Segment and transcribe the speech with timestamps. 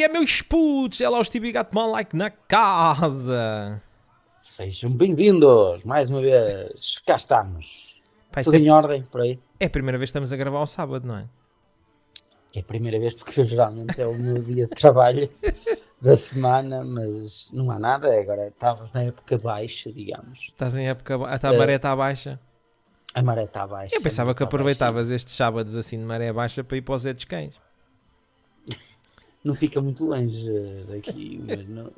[0.00, 0.98] É que é, meus putos?
[1.02, 3.82] É lá o Stevie Gatman like na casa.
[4.38, 6.96] Sejam bem-vindos, mais uma vez.
[7.04, 8.00] Cá estamos.
[8.34, 9.38] Isto Tudo é, em ordem por aí.
[9.58, 11.26] é a primeira vez que estamos a gravar ao sábado, não é?
[12.54, 15.28] É a primeira vez porque geralmente é o meu dia de trabalho
[16.00, 18.18] da semana, mas não há nada.
[18.18, 20.44] Agora estamos na época baixa, digamos.
[20.44, 21.18] Estás em época.
[21.18, 21.58] ba- A É.
[21.58, 22.40] maré está baixa.
[23.14, 23.94] A maré está baixa.
[23.94, 26.94] Eu pensava a que está aproveitavas estes sábados assim de maré baixa para ir para
[26.94, 27.60] os dos Cães.
[29.44, 31.90] Não fica muito longe eh, daqui, mas não...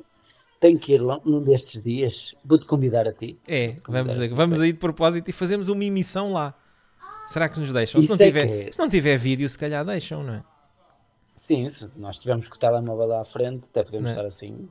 [0.59, 2.33] tenho que ir lá num destes dias.
[2.43, 3.37] Vou-te convidar a ti.
[3.47, 6.53] É, vamos, a- vamos aí de propósito e fazemos uma emissão lá.
[7.27, 8.01] Será que nos deixam?
[8.01, 8.71] Se não, é tiver, que é.
[8.71, 10.43] se não tiver vídeo, se calhar deixam, não é?
[11.35, 14.11] Sim, se nós estivermos com o telemóvel lá à frente, até podemos Não é?
[14.11, 14.69] estar assim.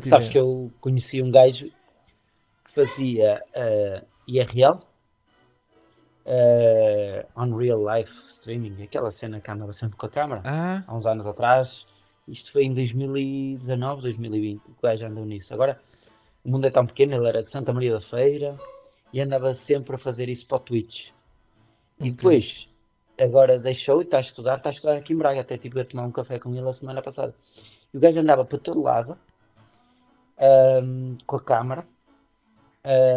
[0.00, 1.66] Que sabes que eu conheci um gajo
[2.64, 4.78] que fazia eh, IRL,
[6.24, 11.06] eh, Unreal Life Streaming, aquela cena que andava sempre com a câmera, Ah, há uns
[11.06, 11.86] anos atrás.
[12.26, 15.52] Isto foi em 2019, 2020, o gajo andou nisso.
[15.52, 15.78] Agora,
[16.44, 18.56] o mundo é tão pequeno, ele era de Santa Maria da Feira
[19.12, 21.10] e andava sempre a fazer isso para o Twitch.
[22.00, 22.12] E Ok.
[22.12, 22.68] depois,
[23.20, 25.84] agora deixou e está a estudar, está a estudar aqui em Braga, até tive a
[25.84, 27.34] tomar um café com ele a semana passada.
[27.92, 29.18] E o gajo andava para todo lado,
[30.38, 31.86] ahm, com a câmara,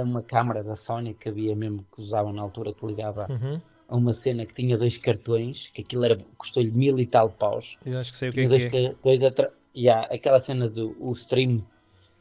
[0.04, 3.62] uma câmara da Sony que havia mesmo que usavam na altura que ligava uhum.
[3.88, 7.78] a uma cena que tinha dois cartões, que aquilo era, custou-lhe mil e tal paus.
[7.86, 8.88] eu acho que sei o que Tinha é dois que é.
[8.90, 9.54] cartões atra...
[9.76, 11.64] e há aquela cena do o stream,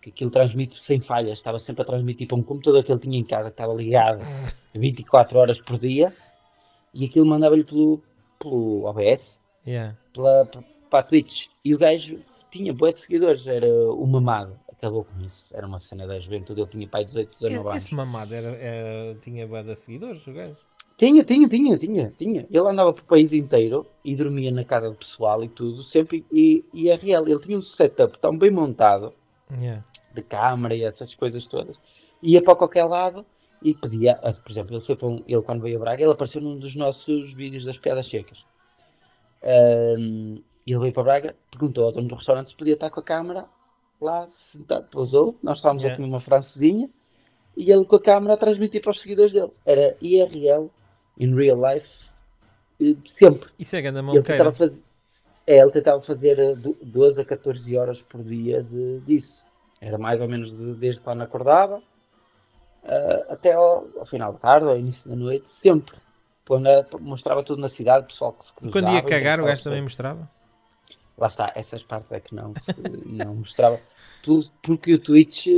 [0.00, 3.18] que aquilo transmite sem falhas, estava sempre a transmitir para um computador que ele tinha
[3.18, 4.24] em casa, que estava ligado
[4.74, 6.12] 24 horas por dia,
[6.92, 8.02] e aquilo mandava-lhe pelo,
[8.38, 9.96] pelo OBS, Yeah.
[10.12, 10.48] pela,
[10.88, 11.48] para a Twitch.
[11.64, 12.18] E o gajo
[12.50, 14.56] tinha bué de seguidores, era o mamado.
[14.78, 17.82] Acabou com isso, era uma cena da juventude, ele tinha pai 18, 19 anos.
[17.82, 20.56] Esse mamado era, era- tinha de seguidores, o gajo.
[20.98, 22.46] Tinha, tinha, tinha, tinha, tinha.
[22.50, 26.64] Ele andava pelo país inteiro e dormia na casa do pessoal e tudo, sempre e,
[26.72, 27.26] e é real.
[27.28, 29.12] Ele tinha um setup tão bem montado
[29.50, 29.84] Yeah.
[30.12, 31.78] de câmara e essas coisas todas.
[32.22, 33.24] Ia para qualquer lado
[33.62, 36.12] e pedia, ah, por exemplo, ele foi para um, ele quando veio a Braga, ele
[36.12, 38.44] apareceu num dos nossos vídeos das piadas secas.
[39.42, 43.02] Ahm, ele veio para Braga, perguntou ao dono do restaurante se podia estar com a
[43.02, 43.46] câmara
[44.00, 45.94] lá sentado, pousou, nós estávamos Yeah.
[45.94, 46.88] a comer uma francesinha
[47.56, 49.50] e ele com a câmara a transmitir para os seguidores dele.
[49.64, 50.70] Era IRL,
[51.18, 52.06] in real life,
[52.80, 53.50] eh, sempre.
[53.58, 54.82] Isso é grande Ele tentava fazer,
[55.46, 59.46] é, ele tentava fazer eh, do- 12 a 14 horas por dia de, disso.
[59.80, 61.82] Era mais ou menos de- desde quando acordava
[62.84, 65.96] eh, até ao, ao final da tarde, ao início da noite, sempre.
[66.46, 66.68] Quando
[67.00, 68.72] mostrava tudo na cidade, pessoal que se E cruzava.
[68.84, 70.30] quando ia cagar, o gajo também mostrava?
[71.18, 72.74] Lá está, essas partes é que não se
[73.06, 73.80] não mostrava.
[74.62, 75.50] Porque o Twitch, eh,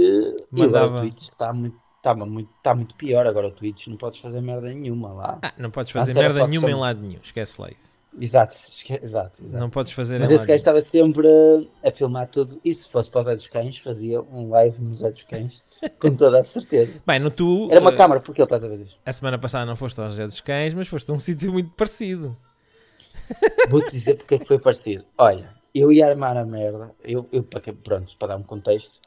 [0.53, 0.97] e agora Mandava.
[0.97, 3.27] o Twitch está muito, está muito, está muito pior.
[3.27, 5.39] Agora o Twitch não podes fazer merda nenhuma lá.
[5.43, 7.21] Ah, não podes fazer merda só nenhuma em lado nenhum.
[7.23, 7.99] Esquece lá isso.
[8.21, 9.61] Exato, esque- exato, exato.
[9.61, 12.61] Não podes fazer Mas esse gajo estava sempre a, a filmar tudo.
[12.65, 15.63] E se fosse para o Zé dos Cães, fazia um live no Zé dos Cães,
[16.01, 17.01] com toda a certeza.
[17.07, 18.99] Bem, no tu, Era uma eh, câmara, porque ele estás a ver isso.
[19.05, 21.71] a semana passada não foste aos Zé dos Cães, mas foste a um sítio muito
[21.71, 22.37] parecido.
[23.69, 25.05] Vou-te dizer porque é que foi parecido.
[25.17, 26.95] Olha, eu ia armar a merda.
[27.05, 29.01] Eu, eu para pronto, para dar um contexto.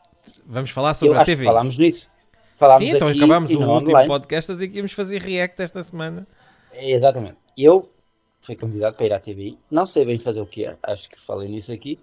[0.45, 1.45] Vamos falar Eu sobre a acho que TV.
[1.45, 2.09] falámos nisso.
[2.55, 4.07] Falámos Sim, então acabámos o último online.
[4.07, 6.27] podcast a dizer que íamos fazer react esta semana.
[6.73, 7.37] Exatamente.
[7.57, 7.91] Eu
[8.39, 9.57] fui convidado para ir à TV.
[9.69, 10.77] Não sei bem fazer o que é.
[10.83, 11.99] Acho que falei nisso aqui.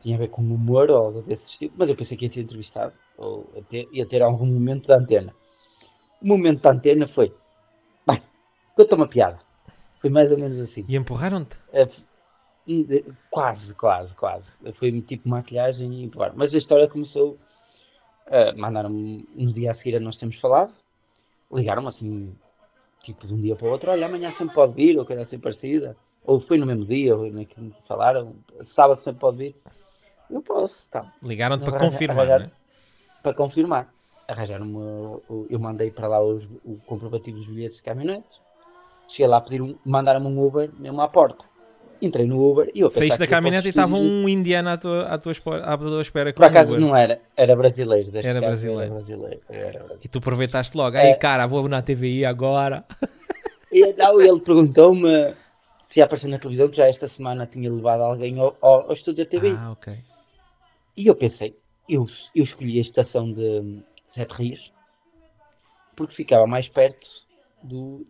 [0.00, 1.74] Tinha a ver com humor ou algo desse tipo.
[1.76, 2.94] Mas eu pensei que ia ser entrevistado.
[3.18, 5.34] Ou ia ter, ia ter algum momento da antena.
[6.22, 7.34] O momento da antena foi...
[8.06, 8.22] Bem,
[8.76, 9.40] conta uma piada.
[10.00, 10.84] Foi mais ou menos assim.
[10.88, 11.56] E empurraram-te.
[13.30, 14.58] Quase, quase, quase.
[14.74, 16.32] Foi tipo maquilhagem e empurrar.
[16.34, 17.38] Mas a história começou.
[18.26, 20.72] Uh, Mandaram-me no dia a seguir a nós temos falado.
[21.52, 22.34] Ligaram-me assim,
[23.02, 23.90] tipo de um dia para o outro.
[23.90, 25.96] Olha, amanhã sempre pode vir, ou coisa assim parecida.
[26.24, 28.36] Ou foi no mesmo dia, ou naquilo que falaram.
[28.62, 29.56] Sábado sempre pode vir.
[30.30, 31.12] Eu posso, tá.
[31.24, 33.22] Ligaram-te para Arranjar- confirmar, arranjar- não é?
[33.22, 33.94] Para confirmar.
[34.28, 34.78] Arranjaram-me.
[35.50, 38.40] Eu mandei para lá os, o comprovativo dos bilhetes de caminhonetes.
[39.10, 39.76] Cheguei lá a pedir um.
[39.84, 41.44] Mandaram-me um Uber mesmo à porta.
[42.00, 45.18] Entrei no Uber e eu Saíste da caminhonete e estava um indiano à tua, à
[45.18, 45.32] tua,
[45.64, 46.86] à tua espera Por acaso Uber.
[46.86, 48.08] não era, era brasileiro.
[48.16, 48.82] Era brasileiro.
[48.82, 49.40] Era brasileiro.
[49.48, 49.98] Era brasileiro.
[50.02, 50.96] E tu aproveitaste logo.
[50.96, 51.08] É.
[51.08, 52.84] Aí, cara, vou na TVI agora.
[53.72, 55.32] E, não, ele perguntou-me
[55.80, 58.92] se ia aparecer na televisão, que já esta semana tinha levado alguém ao, ao, ao
[58.92, 59.56] estúdio da TV.
[59.56, 59.96] Ah, ok.
[60.96, 61.56] E eu pensei,
[61.88, 62.04] eu,
[62.34, 64.72] eu escolhi a estação de Sete Rios
[65.94, 67.06] porque ficava mais perto
[67.62, 68.06] do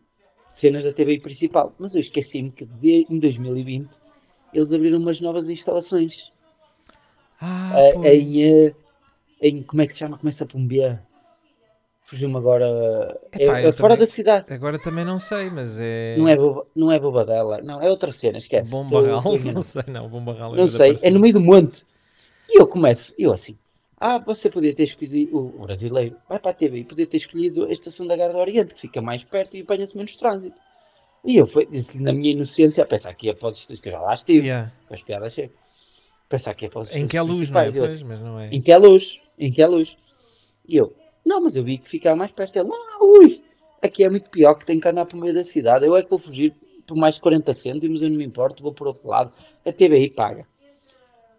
[0.51, 1.75] cenas da TV principal.
[1.79, 3.89] Mas eu esqueci-me que de, em 2020
[4.53, 6.33] eles abriram umas novas instalações.
[7.41, 8.07] Ah, pois.
[8.07, 8.75] em, eh,
[9.41, 9.63] em.
[9.63, 10.19] Como é que se chama?
[10.19, 10.99] Começa por um B.
[12.05, 12.67] Fugiu-me agora.
[13.33, 14.53] Epá, é, eu é fora também- da cidade.
[14.53, 16.17] Agora também não sei, mas é.
[16.19, 17.61] Não é, boba, não é Bobadela.
[17.63, 18.69] Não, é outra cena, esquece.
[18.69, 19.23] Bom Barral?
[19.55, 20.09] Não sei, não.
[20.09, 21.87] Bom Barral é Não sei, é no meio do monte.
[22.49, 23.57] E eu começo, eu assim,
[24.01, 27.67] ah, você podia ter escolhido, o, o brasileiro, vai para a TV, podia ter escolhido
[27.67, 30.59] a estação da Garda Oriente, que fica mais perto e apanha-se menos trânsito.
[31.25, 33.89] E eu fui, disse-lhe na minha inocência, a pensar que ia para os estudos, que
[33.89, 34.73] eu já lá estive, Yeah.
[34.89, 35.53] com as piadas chego,
[36.29, 37.65] pensar que ia para os Em que é luz, não é?
[37.65, 37.77] principais.
[37.77, 38.49] Eu Pois, assim, mas não é.
[38.49, 39.21] em que é luz?
[39.39, 39.97] Em que é luz?
[40.67, 40.95] E eu,
[41.27, 42.57] não, mas eu vi que ficava mais perto.
[42.59, 43.43] Ele, não, ui,
[43.83, 45.85] aqui é muito pior, que tenho que andar por meio da cidade.
[45.85, 46.55] Eu é que vou fugir
[46.87, 49.31] por mais de 40 cêntimos, eu não me importo, vou por outro lado.
[49.65, 50.47] A TVI paga.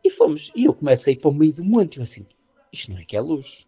[0.03, 0.51] E fomos.
[0.55, 1.97] E eu começo a ir para o meio do monte.
[1.97, 2.25] Eu assim,
[2.71, 3.65] isto não é que é luz.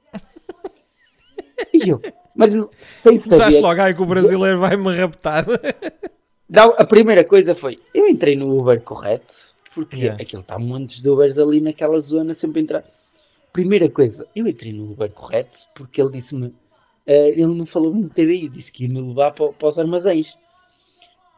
[1.74, 2.02] e eu,
[2.36, 2.52] mas
[2.82, 3.62] sem Começaste saber.
[3.62, 5.46] logo, ai que o brasileiro vai-me raptar.
[6.50, 9.34] Não, a primeira coisa foi, eu entrei no Uber correto,
[9.74, 10.22] porque Yeah.
[10.22, 12.86] aquilo está montes de Ubers ali naquela zona, sempre a entrar.
[13.52, 16.54] Primeira coisa, eu entrei no Uber correto, porque ele disse-me,
[17.08, 20.38] eh, ele não falou em TVI, disse que ia me levar para, para os armazéns.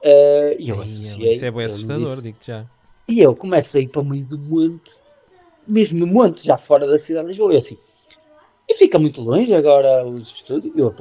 [0.01, 1.31] Eh, e eu associei.
[1.31, 2.65] Isso é bem me assustador, digo-te já.
[3.07, 4.91] e eu começo a ir para o meio do monte,
[5.67, 7.53] mesmo no monte, já fora da cidade de Lisboa.
[7.53, 7.77] Eu assim,
[8.67, 10.73] e fica muito longe agora os estúdios.
[10.75, 10.93] Eu,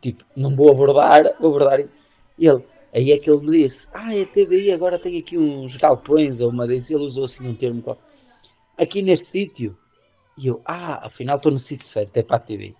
[0.00, 1.80] tipo, não vou abordar, vou abordar.
[2.38, 5.76] E ele, aí é que ele me disse, ah, a TVI agora tem aqui uns
[5.76, 6.94] galpões ou uma desse.
[6.94, 7.98] Ele usou assim um termo qual-
[8.78, 9.76] aqui neste sítio.
[10.38, 12.74] E eu, ah, afinal estou no sítio certo, é para a TV.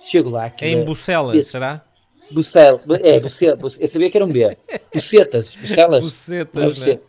[0.00, 1.84] Chego lá, É aquilo em Bucelas, esse- será?
[2.30, 4.56] Bucel, é, Bucel, Bucel, eu sabia que era um B.
[4.94, 6.02] Bucetas, Bucelas.
[6.02, 7.00] Bucetas, Deve né?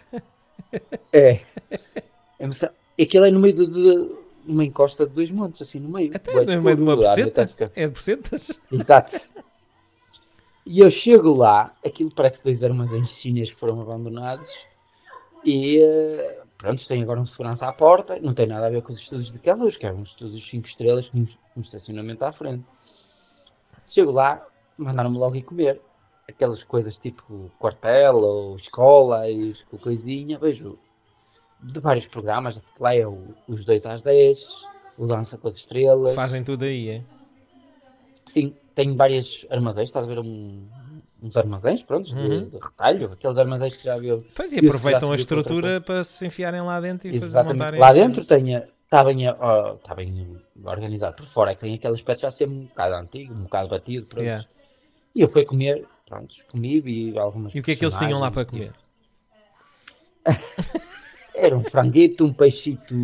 [0.73, 0.81] ser.
[1.13, 1.39] É.
[2.37, 2.47] é
[2.97, 4.15] Bucel- Aquilo é no meio de, de
[4.47, 6.11] uma encosta de dois montes, assim, no meio.
[6.15, 8.59] Até no meio de uma até fica- É de bucetas?
[8.71, 9.27] Exato.
[10.65, 14.51] E eu chego lá, aquilo parece dois armazéns chineses que foram abandonados
[15.43, 18.91] e eh, pronto, tem agora um segurança à porta, não tem nada a ver com
[18.91, 21.27] os estudos de Queluz, que eram uns estudos 5 estrelas com um-
[21.57, 22.65] um estacionamento à frente.
[23.85, 24.43] Chego lá,
[24.75, 25.79] mandaram-me logo ir comer.
[26.27, 30.79] Aquelas coisas tipo quartel ou escola e coisinha, vejo
[31.65, 34.65] de vários programas, porque lá é o- os dois às 10,
[34.97, 36.13] o Dança com as Estrelas.
[36.13, 37.01] Fazem tudo aí, é?
[38.25, 40.67] Sim, tem vários armazéns, estás a ver um-
[41.21, 42.49] uns armazéns, pronto, de, Uhum.
[42.49, 44.23] de retalho, aqueles armazéns que já viu.
[44.35, 47.57] Pois, e aproveitam a estrutura para se enfiarem lá dentro e fazer Exatamente.
[47.57, 47.79] montarem.
[47.79, 51.93] Lá dentro tem, está bem, ó, tá bem organizado por fora, é que tem aquele
[51.93, 54.23] aspecto já ser um bocado antigo, um bocado batido, pronto.
[54.23, 54.47] Yeah.
[55.15, 58.19] E eu fui comer, pronto, comi e algumas E o que é que eles tinham
[58.19, 58.85] lá para personagens, comer?
[61.37, 62.95] Era um franguito, um peixito,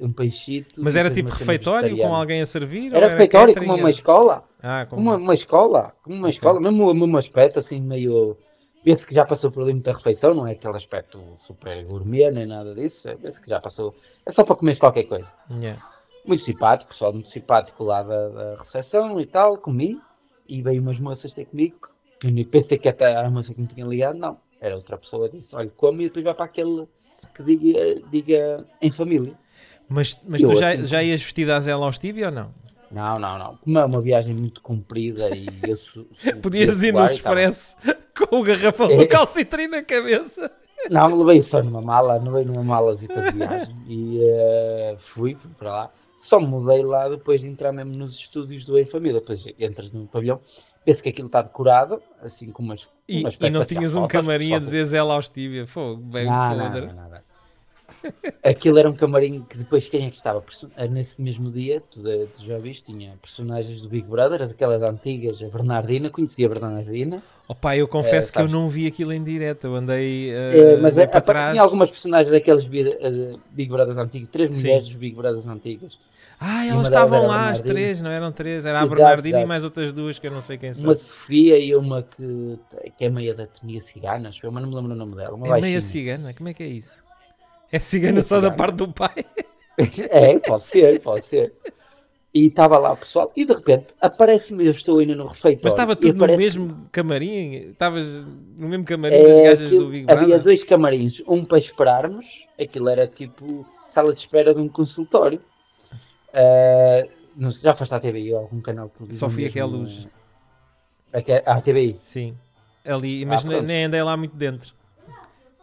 [0.00, 0.82] um peixito.
[0.82, 2.94] Mas era tipo refeitório com alguém a servir?
[2.94, 3.70] Era refeitório catering?
[3.70, 4.44] como uma escola.
[4.62, 5.02] Ah, como...
[5.02, 8.36] Uma, uma escola, como uma escola, mesmo o mesmo aspecto, assim, meio.
[8.82, 12.46] Vê-se que já passou por ali muita refeição, não é aquele aspecto super gourmet, nem
[12.46, 13.08] nada disso.
[13.10, 13.94] é- Vê-se que já passou.
[14.24, 15.32] É só para comer qualquer coisa.
[15.50, 15.82] Yeah.
[16.24, 20.00] Muito simpático, pessoal muito simpático lá da, da recepção e tal, comi.
[20.48, 21.88] E veio umas moças ter comigo.
[22.24, 24.38] Eu pensei que até era a moça que me tinha ligado, não.
[24.60, 26.88] Era outra pessoa disse: olha, come e depois vai para aquele
[27.36, 29.34] que diga, diga em família.
[29.88, 32.52] Mas, mas Eu tu já, assim- já ias vestido a Zela aos Tibi ou não?
[32.90, 33.56] Não, não, não.
[33.56, 36.06] Como é uma viagem muito comprida e eu sou.
[36.12, 37.04] sou- Podias ir no.
[37.04, 37.76] Expresso
[38.16, 38.96] com o garrafão É.
[38.96, 40.50] do calcitrim na cabeça.
[40.90, 45.70] Não, levei só numa mala, levei numa malazita de viagem e eh, fui, fui para
[45.70, 45.90] lá.
[46.16, 49.20] Só mudei lá depois de entrar mesmo nos estúdios do Em Família.
[49.20, 50.40] Depois entras no pavilhão,
[50.84, 52.88] penso que aquilo está decorado, assim com umas.
[53.08, 55.66] E, um e não tinhas um fotos, camarim a dizer Zela aos Tíbia.
[55.66, 57.22] Fogo, bem Não, não, não, nada.
[58.42, 60.40] Aquilo era um camarim que depois quem é que estava?
[60.40, 64.82] Perso- Nesse mesmo dia, tu, de- tu já viste, tinha personagens do Big Brother, aquelas
[64.82, 67.22] antigas, a Bernardina, conhecia a Bernardina.
[67.48, 69.66] Opa, eu confesso É, que eu não vi aquilo em direto.
[69.68, 71.50] Eu andei, uh, É, mas andei é, para trás.
[71.50, 74.62] tinha algumas personagens daqueles Big, eh, Big Brothers antigos, três Sim.
[74.62, 75.98] mulheres dos Big Brothers antigos.
[76.38, 78.66] Ah, E elas estavam a lá, as três, não eram três.
[78.66, 79.48] Era a Exato, Bernardina e exato.
[79.48, 80.84] mais outras duas que eu não sei quem são.
[80.84, 82.58] Uma Sofia e uma que,
[82.98, 85.34] que é meia da etnia cigana, acho eu, mas não me lembro o nome dela.
[85.34, 85.80] Uma É meia baixinha.
[85.80, 86.34] cigana?
[86.34, 87.05] Como é que é isso?
[87.70, 89.24] É cigana Meia só da parte do pai?
[90.10, 91.52] é, pode ser, pode ser.
[92.32, 95.60] E estava lá o pessoal, e de repente aparece-me, eu estou ainda no refeitório.
[95.64, 97.70] Mas estava tudo no mesmo camarim?
[97.70, 100.42] Estavas no mesmo camarim das É, gajas aquilo- do Big havia Brother?
[100.42, 105.40] dois camarins, um para esperarmos, aquilo era tipo sala de espera de um consultório.
[106.32, 109.28] Ah, não já foste à TVI ou algum canal televisão?
[109.28, 110.06] Só fui aquela luz.
[111.46, 111.98] À TVI.
[112.02, 112.36] Sim.
[112.84, 114.74] Ali, mas Ah, nem andei lá muito dentro.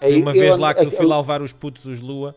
[0.03, 2.35] Aí Uma eu vez ando- lá que eu fui lá levar os putos, os Lua.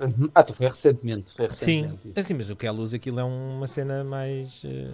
[0.00, 0.28] Uhum.
[0.34, 1.32] Ah, tu foi recentemente.
[1.32, 2.20] Foi Sim, recentemente isso.
[2.20, 4.62] assim, mas o que é a luz, aquilo é uma cena mais.
[4.64, 4.90] eh,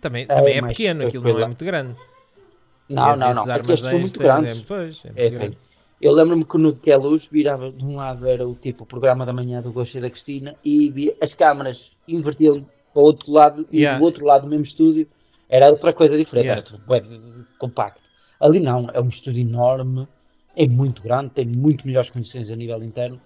[0.00, 1.46] Também, É, também é pequeno, eu aquilo não é lá.
[1.46, 1.98] muito grande.
[2.88, 3.52] Não, não, não.
[3.52, 4.58] Aqueles são muito grandes.
[4.60, 5.58] É, pois, é muito É, grande.
[6.00, 8.82] Eu lembro-me que no de que é luz virava de um lado era o tipo
[8.82, 13.00] o programa da manhã do Gosto e da Cristina e via- as câmaras invertiam para
[13.02, 13.98] o outro lado e Yeah.
[14.00, 15.06] do outro lado do mesmo estúdio
[15.48, 16.60] Era outra coisa diferente, Yeah.
[16.60, 18.10] era tudo compacto.
[18.40, 20.08] Ali não, é um estúdio enorme,
[20.56, 23.20] é muito grande, tem muito melhores condições a nível interno,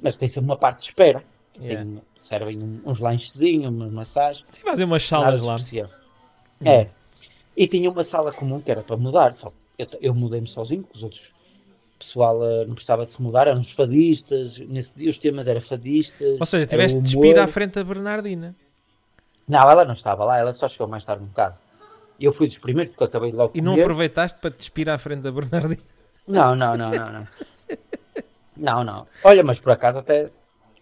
[0.00, 1.24] mas tem sempre uma parte de espera.
[1.60, 1.84] Yeah.
[1.84, 5.54] Tem, servem uns lanchezinhos, umas massagens, Tem fazer umas salas lá.
[5.56, 5.90] especial.
[6.64, 6.88] É.
[7.54, 11.02] E tinha uma sala comum que era para mudar, só eu, eu mudei-me sozinho, os
[11.02, 11.32] outros
[11.98, 15.60] pessoal eh, não precisava de se mudar, eram os fadistas, nesse dia os temas eram
[15.60, 16.36] fadistas.
[16.40, 18.56] Ou seja, tiveste de despir à frente da Bernardina.
[19.46, 21.56] Não, ela não estava lá, ela só chegou mais tarde um bocado.
[22.18, 24.88] E eu fui dos primeiros porque acabei logo E com não aproveitaste para te despir
[24.88, 25.82] à frente da Bernardina.
[26.26, 27.28] Não, não, não, não, não.
[28.56, 29.06] Não, não.
[29.24, 30.30] Olha, mas por acaso até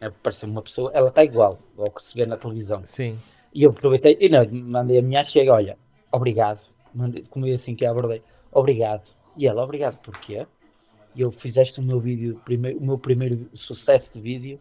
[0.01, 2.83] é, pareceu uma pessoa, ela está igual ao que se vê na televisão.
[2.85, 3.19] Sim.
[3.55, 5.79] E eu aproveitei, e não, mandei a minha chega, olha,
[6.13, 6.67] obrigado.
[6.95, 9.07] Mandei, como assim que a abordei, obrigado.
[9.37, 10.47] E ela, obrigado, porquê?
[11.15, 14.61] E eu fizeste o meu vídeo, primeiro, o meu primeiro sucesso de vídeo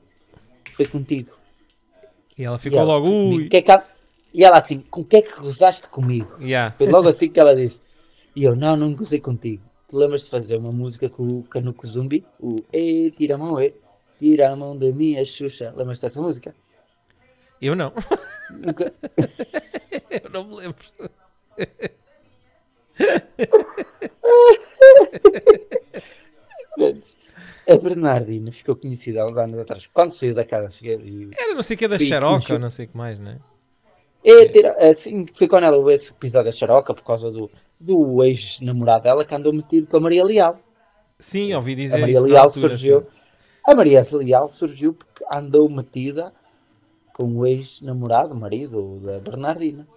[0.71, 1.31] foi contigo.
[2.37, 3.49] E ela E ficou ela, logo, comigo.
[3.49, 3.85] Que é que ela-
[4.33, 6.37] e ela assim, com o que é que gozaste comigo?
[6.41, 6.75] Yeah.
[6.75, 7.81] Foi logo assim que ela disse.
[8.35, 9.63] E eu, não, não gozei contigo.
[9.89, 12.23] Tu lembras de fazer uma música com o Canuco Zumbi?
[12.39, 13.73] O E, tira a mão, E,
[14.19, 15.73] tira a mão da minha Xuxa.
[15.75, 16.55] Lembras dessa música?
[17.59, 17.91] Eu não.
[18.51, 18.93] Nunca.
[20.23, 20.77] Eu não me lembro.
[27.67, 29.87] A Bernardina ficou conhecida há uns anos atrás.
[29.87, 31.29] Quando saiu da casa, cheguei.
[31.37, 33.39] Era não sei o que da Xaroca não sei o que mais, né?
[34.23, 37.49] E tira, assim, foi quando ela ouviu esse episódio da Xaroca por causa do,
[37.79, 40.59] do ex-namorado dela que andou metido com a Maria Leal.
[41.17, 43.01] Sim, ouvi A dizer Maria isso Leal altura, surgiu.
[43.01, 43.07] sim.
[43.65, 46.33] A Maria Leal surgiu porque andou metida
[47.13, 49.87] com o ex-namorado, marido da Bernardina.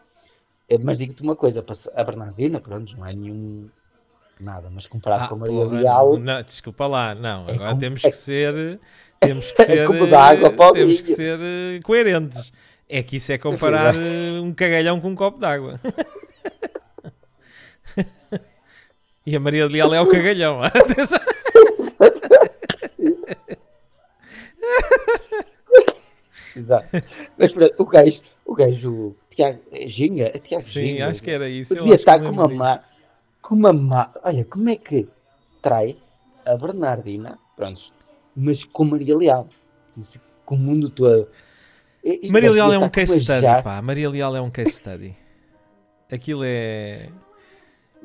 [0.83, 1.65] Mas digo-te uma coisa,
[1.95, 3.69] a Bernardina, pronto, não é nenhum
[4.41, 7.45] nada, mas comparado Ah, com a Maria porra, Leal, não, desculpa lá, não.
[7.47, 8.81] É Agora como- temos é- que ser.
[9.21, 9.81] Temos que ser.
[10.15, 12.53] água eh, temos que ser eh, coerentes.
[12.89, 15.81] É que isso é comparar eh, um cagalhão com um copo d'água.
[19.25, 20.59] E a Maria Leal é o cagalhão.
[26.57, 26.89] Exato.
[27.39, 31.09] Mas pronto, o gajo, o gajo, Tiago é Ginga, é Tiago Sim, Ginga.
[31.09, 31.73] acho que era isso.
[31.73, 32.81] eu Podia estar com uma má,
[33.41, 35.09] com uma má, olha, como é que
[35.63, 35.97] trai
[36.45, 37.81] a Bernardina, pronto,
[38.35, 39.49] mas com Maria Leal,
[40.45, 41.29] com o mundo todo.
[42.05, 42.31] E-.
[42.31, 43.81] Maria Leal é um case a study, pá.
[43.81, 45.15] Maria Leal é um case study.
[46.11, 47.09] Aquilo é.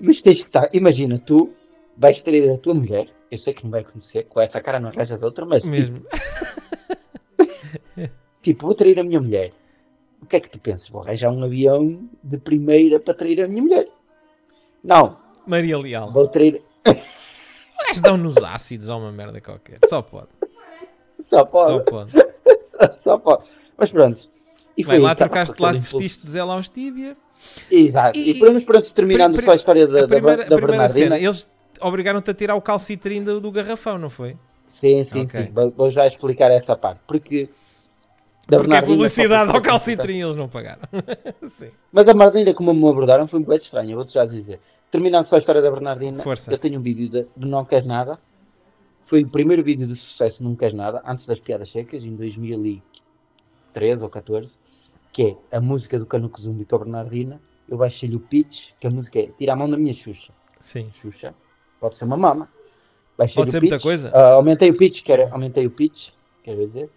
[0.02, 1.54] Mas tens que estar, imagina, tu
[1.98, 4.90] vais trair a tua mulher, eu sei que não vai acontecer, com essa cara não
[4.90, 6.06] arranjas outra, mas tipo, Mesmo.
[8.42, 9.52] tipo, vou trair a minha mulher.
[10.22, 10.90] O que é que tu pensas?
[10.90, 13.88] Vou arranjar um avião de primeira para trair a minha mulher.
[14.84, 16.12] Não, Maria Leal.
[16.12, 16.62] vou trair,
[17.88, 19.80] Mas dão-nos ácidos ou uma merda qualquer.
[19.88, 20.30] Só pode.
[21.22, 22.27] só Só pode, pode.
[23.00, 23.44] só, pode.
[23.78, 24.28] Mas pronto.
[24.78, 27.18] E Vai lá, trocaste lá, vestiste de lá aos tíbia.
[27.72, 28.18] Exato.
[28.18, 31.10] E- E, pronto, terminando só a história da, a da, primeira, da a primeira cena,
[31.10, 31.20] Bernardina.
[31.20, 31.50] eles
[31.82, 34.36] obrigaram-te a tirar o calcitrim do, do garrafão, não foi?
[34.66, 35.28] Sim, sim, Ok.
[35.46, 35.52] sim.
[35.54, 37.02] Vou, vou já explicar essa parte.
[37.08, 37.46] Porque.
[38.48, 40.82] da Porque Bernardina, publicidade ao calcitrim eles não pagaram.
[41.48, 41.70] Sim.
[41.92, 44.60] Mas a maneira como me abordaram foi muito estranha, vou-te já dizer.
[44.92, 46.52] Terminando só a história da Bernardina, Força.
[46.52, 48.20] eu tenho um vídeo de, de Não Queres Nada.
[49.08, 54.04] Foi o primeiro vídeo de sucesso Não Queres Nada, antes das Piadas Secas, em 2013
[54.04, 54.58] ou 14,
[55.14, 57.42] que é a música do Canuco Zumbi com a Bernardina.
[57.70, 60.34] Eu baixei-lhe o pitch, que a música é Tira a mão da minha Xuxa.
[60.60, 60.90] Sim.
[60.92, 61.34] Xuxa,
[61.80, 62.50] pode ser uma mama.
[63.18, 64.12] Baixei Pode ser pitch, muita coisa.
[64.14, 66.10] ah, aumentei o pitch, quero, aumentei o pitch,
[66.44, 66.90] quero dizer,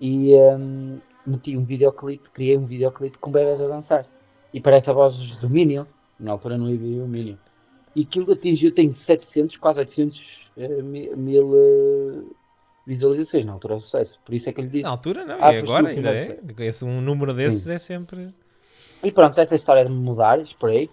[0.00, 4.06] e hum, meti um videoclipe, criei um videoclipe com bebés a dançar.
[4.50, 5.84] E parece a voz do Minion,
[6.18, 7.36] na altura não havia o Minion.
[7.96, 12.24] E aquilo atingiu, tem 700, quase 800 eh, mi- mil eh,
[12.86, 14.18] visualizações, na altura é um sucesso.
[14.24, 14.82] Por isso é que eu lhe disse.
[14.84, 16.40] Na altura não, Ah, e agora ainda é.
[16.60, 18.34] Esse, um número desses é sempre.
[19.02, 20.90] E pronto, essa história de me mudar, esperei.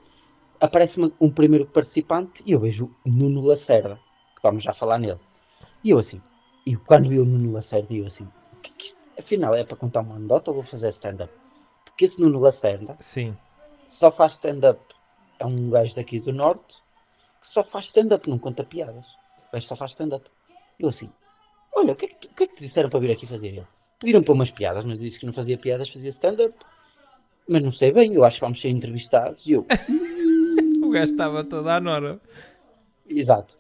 [0.60, 3.96] Aparece-me um primeiro participante e eu vejo o Nuno Lacerda,
[4.36, 5.20] que vamos já falar nele.
[5.84, 6.22] E eu assim,
[6.65, 8.27] e quando vi o Nuno Lacerda, eu assim,
[8.62, 11.34] que é que isto, afinal é para contar uma anedota ou vou fazer stand-up?
[11.84, 13.36] Porque esse Nuno Lacerda Sim.
[13.88, 14.79] só faz stand-up,
[15.39, 16.75] é um gajo daqui do Norte,
[17.51, 19.08] só faz stand-up, não conta piadas.
[19.50, 20.29] O gajo só faz stand-up.
[20.79, 21.10] Eu assim,
[21.75, 23.67] olha, o que, é que, que é que te disseram para vir aqui fazer ele?
[24.00, 26.53] Pediram para umas piadas, mas disse que não fazia piadas, fazia stand-up.
[27.48, 29.46] Mas não sei bem, eu acho que vamos ser entrevistados.
[29.46, 29.65] E eu,
[30.84, 32.20] O gajo estava todo à nora.
[33.08, 33.60] exato.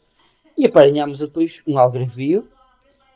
[0.57, 2.47] E apanhámos depois um algarvio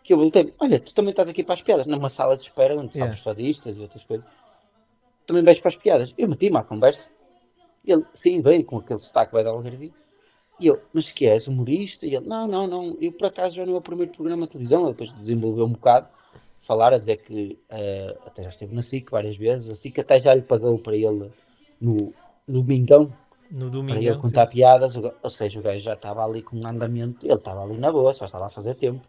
[0.04, 2.76] que eu voltei olha, tu também estás aqui para as piadas, numa sala de espera
[2.76, 3.14] onde Yeah.
[3.14, 4.26] os fadistas e outras coisas.
[5.26, 6.14] Também vais para as piadas.
[6.18, 7.08] Eu meti-me à conversa.
[7.86, 9.94] Ele, sim, veio com aquele sotaque vai dar algarvio.
[10.60, 12.06] E eu, mas que és humorista?
[12.06, 14.52] E ele, não, não, não, eu por acaso já não é o primeiro programa de
[14.54, 14.82] televisão.
[14.84, 16.08] Ele depois desenvolveu um bocado,
[16.60, 19.70] falar, a dizer que eh, até já esteve na SIC várias vezes.
[19.70, 21.32] A SIC até já lhe pagou para ele
[21.80, 22.14] no
[22.48, 23.12] no domingão,
[23.50, 26.56] No para ele contar piadas, o ga- ou seja, o gajo já estava ali com
[26.56, 29.02] um andamento, ele estava ali na boa, só estava a fazer tempo.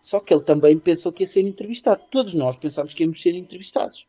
[0.00, 2.00] Só que ele também pensou que ia ser entrevistado.
[2.08, 4.06] Todos nós pensámos que íamos ser entrevistados.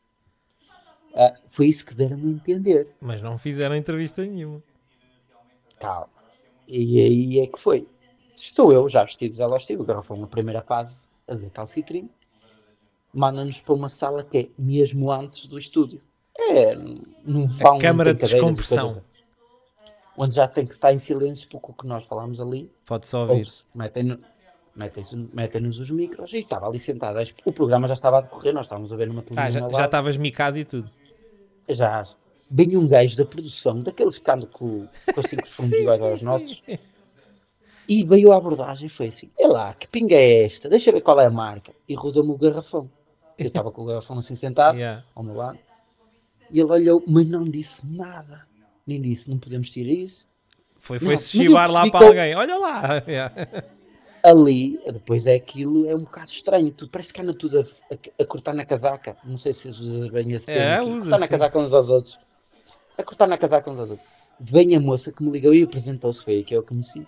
[1.16, 2.88] Ah, foi isso que deram a entender.
[3.02, 4.62] Mas não fizeram entrevista nenhuma.
[5.80, 6.10] Calma.
[6.68, 7.88] E aí é que foi.
[8.36, 12.10] Estou eu, já vestido de Zelostiu, o garrafão na primeira fase, a dizer calcitrim.
[13.14, 16.02] Manda-nos para uma sala que é mesmo antes do estúdio.
[16.40, 16.76] É
[17.24, 18.86] num vão câmara de descompressão.
[18.86, 19.04] coisas.
[20.16, 23.22] Onde já tem que estar em silêncio, porque o que nós falámos ali Pode só
[23.22, 23.34] ouvir.
[23.34, 23.66] ouve-se.
[23.74, 24.20] Metem-no-
[24.76, 27.18] Metem-se- Metem-nos os micros e estava ali sentado.
[27.46, 29.60] O programa já estava a decorrer, nós estávamos a ver numa Ah, televisão.
[29.62, 29.86] já ao já lado.
[29.88, 30.92] estavas micado e tudo.
[31.70, 32.04] Já.
[32.50, 36.22] Bem um gajo da produção, daqueles que andam com, com os cinco fundos iguais aos
[36.22, 36.64] nossos.
[37.90, 40.70] E veio a abordagem e foi assim: é lá, que pinga é esta?
[40.70, 41.74] Deixa eu ver qual é a marca.
[41.88, 42.90] E rodou-me o garrafão.
[43.38, 45.04] Eu estava com o garrafão assim sentado, Yeah.
[45.16, 45.60] ao meu lado.
[46.52, 48.46] E ele olhou, mas não disse nada.
[48.86, 50.26] Nem disse: não podemos tirar isso.
[50.80, 52.36] Foi, foi se chivar lá para que alguém.
[52.36, 53.04] Olha lá.
[53.08, 53.34] Yeah.
[54.24, 56.72] Ali, depois é aquilo, é um bocado estranho.
[56.72, 59.16] Tu parece que anda tudo a, a- a cortar na casaca.
[59.24, 60.82] Não sei se usas bem esse É, termo.
[60.88, 60.98] aqui.
[60.98, 62.20] usa, cortar na casaca uns aos outros.
[62.98, 64.08] A cortar na casaca uns aos outros.
[64.40, 67.06] Vem a moça que me ligou e apresentou-se, foi aí que eu conheci.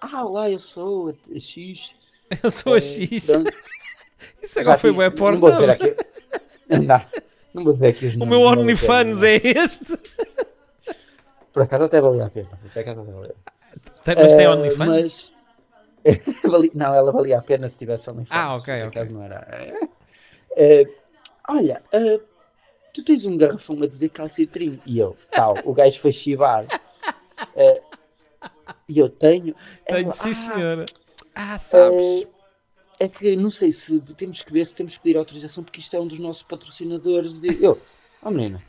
[0.00, 1.94] Ah, olá, eu sou a X.
[2.44, 3.26] Eu sou a Eh, X.
[3.26, 3.52] pronto.
[4.42, 5.40] Isso agora foi tinha- bué não porno.
[5.40, 5.94] vou dizer aqui.
[6.70, 7.04] Não,
[7.52, 9.22] não vou dizer aqui os O meu OnlyFans nomes.
[9.24, 9.98] é este.
[11.52, 12.48] Por acaso até valia a pena.
[12.72, 13.34] Por acaso até valia.
[14.04, 15.32] Tem- Mas tem Eh, OnlyFans?
[16.04, 18.28] mas- Não, ela valia a pena se tivesse OnlyFans.
[18.30, 19.46] Ah, ok, Por acaso não era.
[20.56, 20.84] Eh,
[21.48, 22.20] olha, eh,
[22.92, 24.78] tu tens um garrafão a dizer calcitrim.
[24.86, 26.66] E eu, tal, o gajo foi chivar.
[27.54, 27.82] Eh,
[28.88, 29.54] e eu tenho.
[29.86, 30.86] Tenho, Ela, sim, "Ah, senhora.
[31.34, 32.22] Ah, sabes.
[32.22, 32.28] eh,
[33.00, 35.94] é que não sei se temos que ver se temos que pedir autorização porque isto
[35.96, 37.38] é um dos nossos patrocinadores.
[37.40, 37.80] de- Eu,
[38.22, 38.62] oh menina,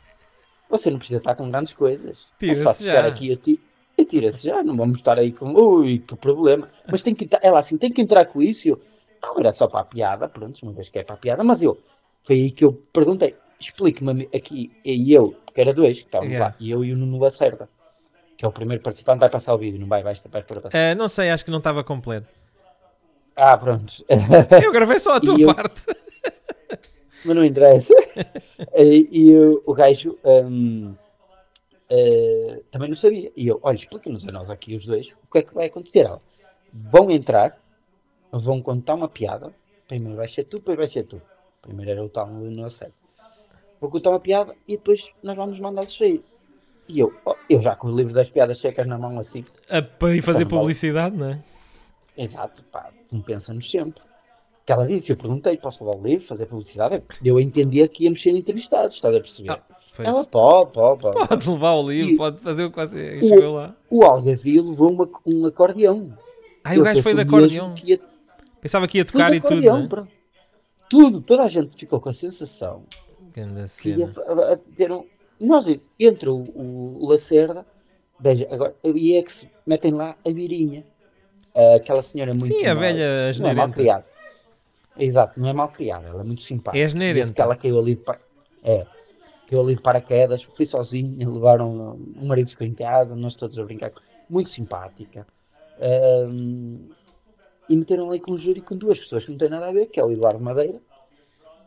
[0.68, 2.28] você não precisa estar com grandes coisas.
[2.40, 3.08] É só chegar já.
[3.08, 3.60] aqui e ti-
[3.98, 4.62] e tira-se já.
[4.62, 6.68] Não vamos estar aí com ui, que problema.
[6.90, 8.68] Mas tem que entrar, ela assim, tem que entrar com isso.
[8.68, 8.80] E eu,
[9.22, 11.44] não, era só para a piada, pronto, uma vez que é para a piada.
[11.44, 11.78] Mas eu,
[12.24, 16.46] foi aí que eu perguntei, explique-me aqui, e eu, que era dois que estavam Yeah.
[16.48, 17.68] lá, e eu e o Nuno Lacerda,
[18.36, 20.70] que é o primeiro participante, vai passar o vídeo, não vai, vai, vai, vai, vai.
[20.72, 22.26] Eh, não sei, acho que não estava completo.
[23.36, 23.92] Ah, pronto.
[24.62, 25.80] Eu gravei só a tua eu- parte.
[27.24, 27.94] mas não interessa.
[28.76, 30.94] e e o, gajo hum,
[31.88, 33.30] eh, também não sabia.
[33.36, 36.00] E eu, olha, explica-nos a nós aqui os dois o que é que vai acontecer.
[36.06, 36.20] Ela,
[36.72, 37.58] vão entrar,
[38.32, 39.52] vão contar uma piada.
[39.88, 41.20] Primeiro vai ser tu, depois vai ser tu.
[41.60, 42.94] Primeiro era o tal no certo.
[43.82, 46.22] Vou contar uma piada e depois nós vamos mandá-los sair.
[46.88, 49.42] E eu, oh, eu já com o livro das piadas secas na mão assim.
[49.68, 50.60] Ah, Para ir fazer Então, vale.
[50.62, 51.40] publicidade, não é?
[52.16, 54.00] Exato, pá, não pensa-nos sempre.
[54.64, 57.02] Que ela disse, eu perguntei, posso levar o livro, fazer publicidade?
[57.20, 59.50] Deu a entender que íamos ser entrevistados, estás a perceber?
[59.50, 59.60] Ah,
[59.98, 61.28] ela pode, pode, pode.
[61.28, 63.74] Pode levar o livro, E- pode fazer o que você O- chegou lá.
[63.90, 66.16] O Algarvio levou uma- um acordeão.
[66.62, 67.74] Ai, o gajo foi de acordeão.
[67.74, 68.00] que ia-
[68.60, 69.88] Pensava que ia tocar e tudo, acordeão, é?
[69.88, 70.08] pronto.
[70.88, 72.84] Tudo, toda a gente ficou com a sensação
[73.32, 75.04] que ia a- a ter um...
[75.40, 75.66] Nós,
[75.98, 77.66] entre o, o Lacerda,
[78.20, 80.84] veja, agora, e é que se metem lá a Mirinha.
[81.76, 84.06] Aquela senhora muito Sim, a mal- velha Não é mal criada.
[84.96, 86.78] Exato, não é mal criada, ela é muito simpática.
[87.04, 87.12] É.
[87.14, 88.02] Disse que ela caiu ali de,
[88.62, 88.86] é,
[89.48, 93.64] caiu ali de paraquedas, fui sozinha, levaram, o marido ficou em casa, nós todos a
[93.64, 93.90] brincar.
[94.30, 95.26] Muito simpática.
[95.80, 96.88] Ahm,
[97.68, 99.86] e meteram ali com um júri com duas pessoas que não têm nada a ver,
[99.86, 100.78] que é o Eduardo Madeira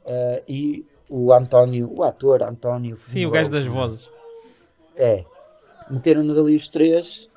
[0.07, 2.97] ah, e o António, o ator António.
[2.99, 4.09] Sim, o gajo das vozes.
[4.95, 5.23] É.
[5.89, 7.29] Meteram-nos ali os três,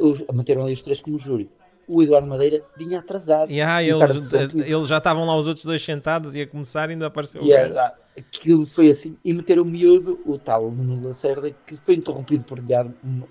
[0.00, 1.50] os- meteram ali os três como júri.
[1.86, 3.50] O Eduardo Madeira vinha atrasado.
[3.50, 6.90] E ah, de eles, eles já estavam lá os outros dois sentados e a começar
[6.90, 7.74] ainda apareceu o E gajo.
[8.18, 9.16] aquilo foi assim.
[9.24, 12.58] E meteram o miúdo, o tal Nuno Lacerda, que foi interrompido por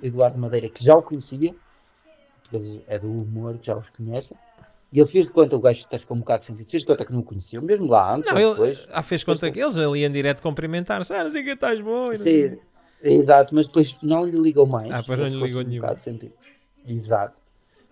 [0.01, 1.53] Eduardo- Madeira, que já o conhecia,
[2.51, 4.33] ele é do humor, que já os conhece.
[4.91, 7.05] E ele fez de conta, o gajo até ficou um bocado sentido, fez de conta
[7.05, 8.87] que não o conhecia, mesmo lá antes Não, ele depois.
[8.91, 11.13] ah, fez conta que eles ali em direto cumprimentaram-se.
[11.13, 12.15] Ah, não sei que estás bom.
[12.15, 12.57] Sim,
[13.03, 14.89] exato, mas depois não lhe ligou mais.
[14.91, 16.31] Ah, depois não lhe ligou assim um nenhum.
[16.85, 17.41] Exato.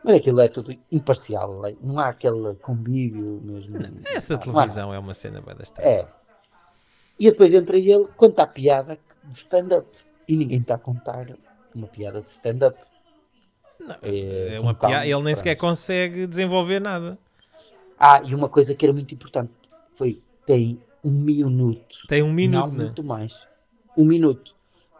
[0.03, 3.77] Mas aquilo é tudo imparcial, não há aquele convívio mesmo.
[4.05, 5.81] Essa Não há televisão é uma cena bem desta.
[5.81, 6.07] É.
[7.19, 9.87] E depois entra ele, conta a piada de stand-up.
[10.27, 11.27] E ninguém está a contar
[11.73, 12.77] uma piada de stand-up.
[14.01, 15.37] É tão uma piada, ele nem pronto.
[15.37, 17.17] sequer consegue desenvolver nada.
[17.97, 19.51] Ah, e uma coisa que era muito importante
[19.93, 22.07] foi: tem um minuto.
[22.07, 22.83] Tem um minuto, não né?
[22.85, 23.39] muito mais.
[23.97, 24.55] Um minuto.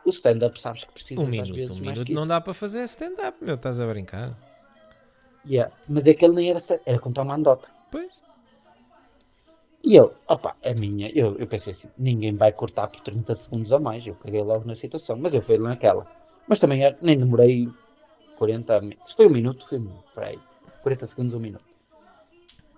[0.06, 2.84] O stand-up, sabes que precisa Um às minuto, vezes um minuto não dá para fazer
[2.84, 4.38] stand-up, meu, estás a brincar.
[5.48, 5.74] Yeah.
[5.88, 7.68] Mas é que ele nem era era contar uma andota.
[7.92, 8.12] Pois.
[9.84, 13.72] E eu, opa, a minha, eu, eu pensei assim: ninguém vai cortar por 30 segundos
[13.74, 14.06] a mais.
[14.06, 16.08] Eu caguei logo na situação, mas eu fui naquela.
[16.48, 17.70] Mas também era- nem demorei
[18.38, 19.10] 40 minutos.
[19.10, 20.06] Se foi um minuto, foi um minuto.
[20.14, 20.40] Peraí.
[20.84, 21.76] 40 segundos, um minuto.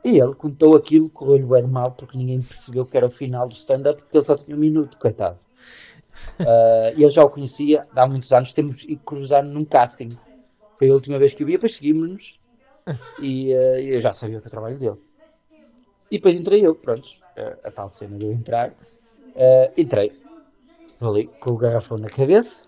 [0.03, 3.53] E ele contou aquilo, correu-lhe bem mal porque ninguém percebeu que era o final do
[3.53, 5.37] stand-up porque ele só tinha um minuto, coitado.
[6.39, 10.09] Ah, E eu já o conhecia há muitos anos, temos e cruzado num casting.
[10.75, 12.39] Foi a última vez que o vi, depois seguimos-nos
[13.21, 14.97] e ah, eu já sabia que o trabalho dele.
[16.09, 18.73] E depois entrei eu, pronto, a, a tal cena de eu entrar.
[19.35, 20.19] Ah, entrei,
[21.01, 22.61] ali com o garrafão na cabeça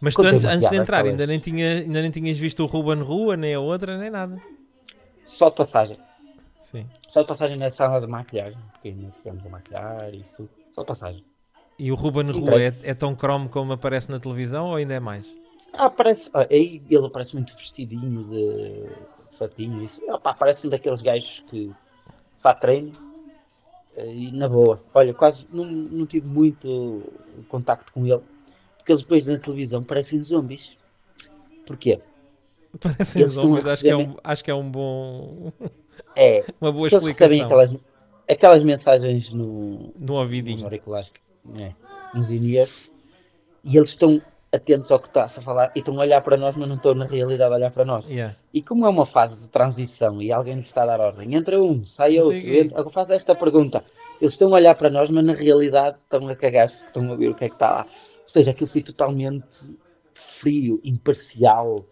[0.00, 3.02] Mas tu antes, antes de entrar ainda nem, tinha, ainda nem tinhas visto o Ruben
[3.02, 4.40] Rua, nem a outra, nem nada.
[5.24, 5.98] só de passagem.
[6.60, 6.86] Sim.
[7.06, 10.50] Só de passagem na sala de maquilhagem, porque ainda tivemos a maquilhar e isso tudo.
[10.72, 11.24] Só de passagem.
[11.78, 15.00] E o Ruben Rua é, é tão cromo como aparece na televisão ou ainda é
[15.00, 15.34] mais?
[15.72, 18.86] Ah, parece, ah, aí ele parece muito vestidinho de
[19.36, 20.00] fatinho, isso.
[20.08, 21.70] Ah, pá, parece um daqueles gajos que
[22.36, 22.92] faz treino
[23.96, 24.82] eh, e na boa.
[24.94, 27.02] Olha, quase não, não tive muito
[27.48, 28.22] contacto com ele,
[28.86, 30.78] porque eles depois na televisão parecem zombies.
[31.66, 32.00] Porquê?
[32.78, 35.52] Parecem Eles zombies, acho que, é um, acho que é um bom.
[36.14, 37.44] É, uma boa eles recebem explicação.
[37.44, 37.74] aquelas,
[38.30, 40.62] aquelas mensagens no, No nos ouvidinho.
[40.62, 41.10] auriculares,
[41.58, 41.72] é,
[42.14, 42.90] nos in-ears,
[43.64, 44.22] e eles estão
[44.54, 46.94] atentos ao que está-se a falar e estão a olhar para nós, mas não estão
[46.94, 48.06] na realidade a olhar para nós.
[48.06, 48.36] Yeah.
[48.52, 51.60] E como é uma fase de transição e alguém nos está a dar ordem, entra
[51.60, 53.82] um, sai outro, entra, faz esta pergunta.
[54.20, 57.16] Eles estão a olhar para nós, mas na realidade estão a cagar-se porque estão a
[57.16, 57.86] ver o que é que está lá.
[58.26, 59.78] Ou seja, aquilo foi totalmente
[60.12, 61.86] frio, imparcial,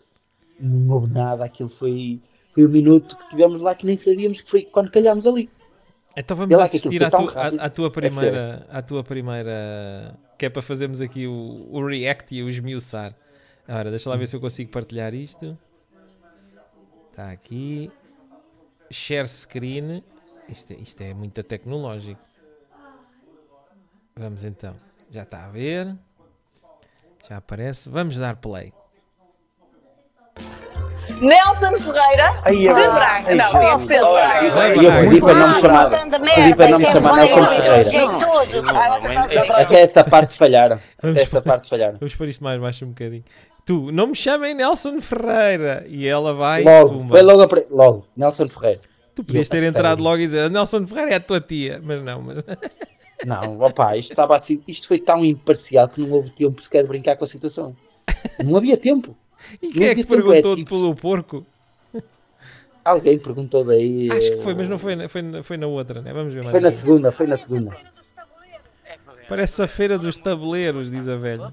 [0.59, 1.45] não houve nada.
[1.45, 2.21] Aquilo foi,
[2.51, 5.49] foi um minuto que tivemos lá que nem sabíamos que foi quando calhámos ali.
[6.17, 8.67] Então vamos lá assistir à, tua- à É primeira.
[8.71, 10.19] à tua primeira.
[10.39, 13.15] Que é para fazermos aqui o, o react e o esmiuçar.
[13.69, 15.57] Ora, deixa lá ver se eu consigo partilhar isto.
[17.11, 17.91] Está aqui.
[18.91, 20.03] Share screen.
[20.49, 22.21] Isto é, isto é muito tecnológico.
[24.17, 24.75] Vamos então.
[25.11, 25.97] Já está a ver.
[27.29, 27.89] Já aparece.
[27.89, 28.73] Vamos dar play.
[31.21, 33.29] Nelson Ferreira Ai, de Braga.
[33.29, 33.61] ai, Não, gente.
[33.61, 34.03] tem que ser.
[34.03, 37.11] Olha, Vai, E eu pedi para não me chamar, pedi para não me merda, chamar
[37.13, 37.91] que Nelson é Ferreira.
[39.55, 39.61] Ah.
[39.61, 40.81] É que essa parte falharam.
[41.01, 41.99] Vamos- Essa parte falharam.
[41.99, 43.25] Vamos pôr isto mais baixo um bocadinho.
[43.65, 45.85] Tu, não me chamem Nelson Ferreira.
[45.87, 46.63] E ela vai.
[46.63, 48.81] Logo, foi logo, a pre- logo, Nelson Ferreira.
[49.15, 52.21] Tu podias ter entrado logo e dizer Nelson Ferreira é a tua tia, mas não,
[52.23, 52.39] mas
[53.25, 56.89] Não, opá, isto estava assim, isto foi tão imparcial que não houve tempo sequer de
[56.89, 57.75] brincar com a situação.
[58.45, 59.17] Não havia tempo.
[59.63, 61.47] e quem é que é perguntou tipo- pelo porco?
[62.85, 64.11] Alguém perguntou daí.
[64.11, 66.13] Acho que eh, foi, mas não foi, na- foi, foi na outra, né?
[66.13, 66.51] Vamos ver mais.
[66.51, 67.75] Foi na segunda, foi na segunda.
[69.27, 71.51] Parece a feira dos tabuleiros, diz a velha.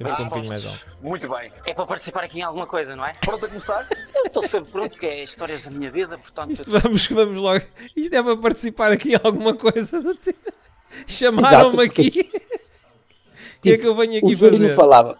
[0.00, 0.96] Um pouquinho mais alto.
[1.00, 1.52] Muito bem.
[1.66, 3.12] É para participar aqui em alguma coisa, não é?
[3.24, 3.88] Pronto a começar?
[4.14, 6.50] Eu estou sempre pronto, que é histórias da minha vida, portanto.
[6.52, 7.64] Isto vamos, vamos logo.
[7.96, 10.02] Isto é para participar aqui em alguma coisa.
[11.06, 12.30] Chamaram-me aqui.
[13.58, 14.74] O que é que eu venho aqui O júri não fazer?
[14.74, 15.18] falava.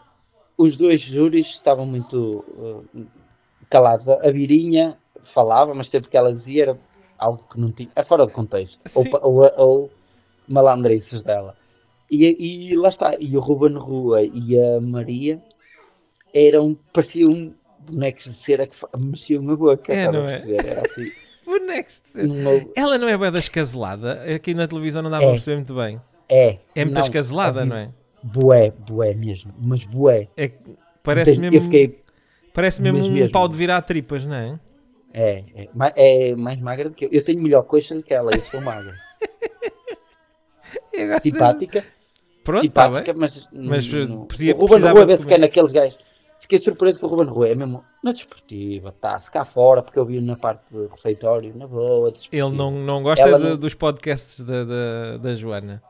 [0.59, 2.45] Os dois júris estavam muito
[2.93, 3.03] eh,
[3.71, 4.09] calados.
[4.09, 6.81] A Virinha falava, mas sempre que ela dizia era
[7.17, 7.88] algo que não tinha.
[7.95, 8.81] É fora de contexto.
[8.97, 9.11] Ou, Sim.
[9.23, 9.93] ou, ou
[10.49, 11.57] malandrices dela.
[12.14, 13.16] E, e lá está.
[13.18, 15.42] E o Ruben Rua e a Maria
[16.35, 16.77] eram.
[16.92, 17.55] pareciam
[17.90, 19.92] bonecos de cera que mexiam na boca.
[19.92, 20.27] É, não a é?
[20.29, 20.66] perceber?
[20.66, 21.11] Era assim.
[21.44, 22.27] Bonecos de cera.
[22.29, 24.22] não Ela não é bem da escaselada.
[24.35, 25.20] Aqui na televisão não dá É.
[25.20, 26.01] para perceber muito bem.
[26.29, 26.59] É.
[26.75, 27.90] É muito não, escaselada, havia- não é?
[28.22, 29.53] Bué, bué mesmo.
[29.59, 30.29] Mas bué.
[30.37, 30.51] é
[31.03, 31.98] parece mesmo, Eu fiquei.
[32.55, 33.33] parece mesmo um mesmo.
[33.33, 34.61] pau de virar tripas, não é?
[35.12, 35.44] É,
[35.96, 37.09] é, é mais magra do que eu.
[37.11, 38.94] Eu tenho melhor coxa do que ela, eu sou magra.
[41.20, 41.85] Simpática,
[42.44, 43.48] Pronto, simpática, mas.
[43.52, 45.98] Mas, não- eh, não- precisa- o Ruben Rua, vê-se que é naqueles gajos.
[46.40, 50.05] Fiquei surpreso com o Ruben Rua, é mesmo na desportiva, está-se cá fora, porque eu
[50.05, 52.46] vi na parte do refeitório, na boa, desportiva.
[52.46, 55.81] Ele não, não gosta de- não- dos podcasts da, da, da Joana.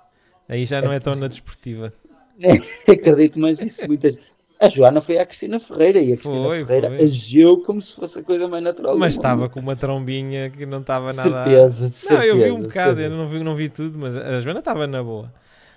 [0.48, 1.90] Aí já não é tão na desportiva.
[2.88, 4.16] Acredito, mas isso muitas.
[4.60, 7.02] A Joana foi à Cristina Ferreira e a Cristina Foi, Ferreira foi.
[7.04, 8.96] agiu como se fosse a coisa mais natural.
[8.96, 11.44] Mas estava com uma trombinha que não estava nada.
[11.44, 13.16] certeza, de Não, eu vi um certeza, bocado, eu certeza.
[13.16, 15.32] não vi, não vi tudo, mas a Joana estava na boa.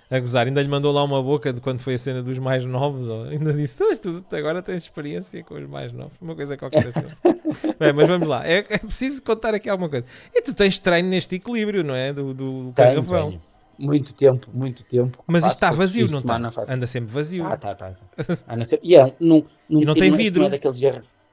[0.08, 2.64] A gozar, ainda lhe mandou lá uma boca de quando foi a cena dos mais
[2.64, 3.08] novos.
[3.08, 3.24] ó.
[3.24, 6.12] Ainda disse: "Tu, tu agora tens experiência com os mais novos.
[6.20, 7.06] Uma coisa qualquer assim.
[7.78, 8.46] Bem, mas vamos lá.
[8.46, 10.06] É, é preciso contar aqui alguma coisa.
[10.32, 12.12] E tu tens treino neste equilíbrio, não é?
[12.12, 13.30] Do, do Tenho, carravão.
[13.30, 13.42] tenho.
[13.78, 15.22] Muito tempo, muito tempo.
[15.26, 16.50] Mas isto está vazio, não está?
[16.50, 16.72] faço.
[16.72, 17.44] Anda sempre vazio.
[17.44, 18.56] Ah, tá, tá, tá.
[18.56, 20.44] Não sei- E, é, não, não, E não tem vidro.
[20.44, 20.78] é daqueles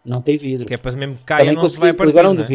[0.04, 0.66] Não tem vidro.
[0.66, 2.18] Que é para mesmo que caia, Também não se vai partir.
[2.20, 2.46] um não de é?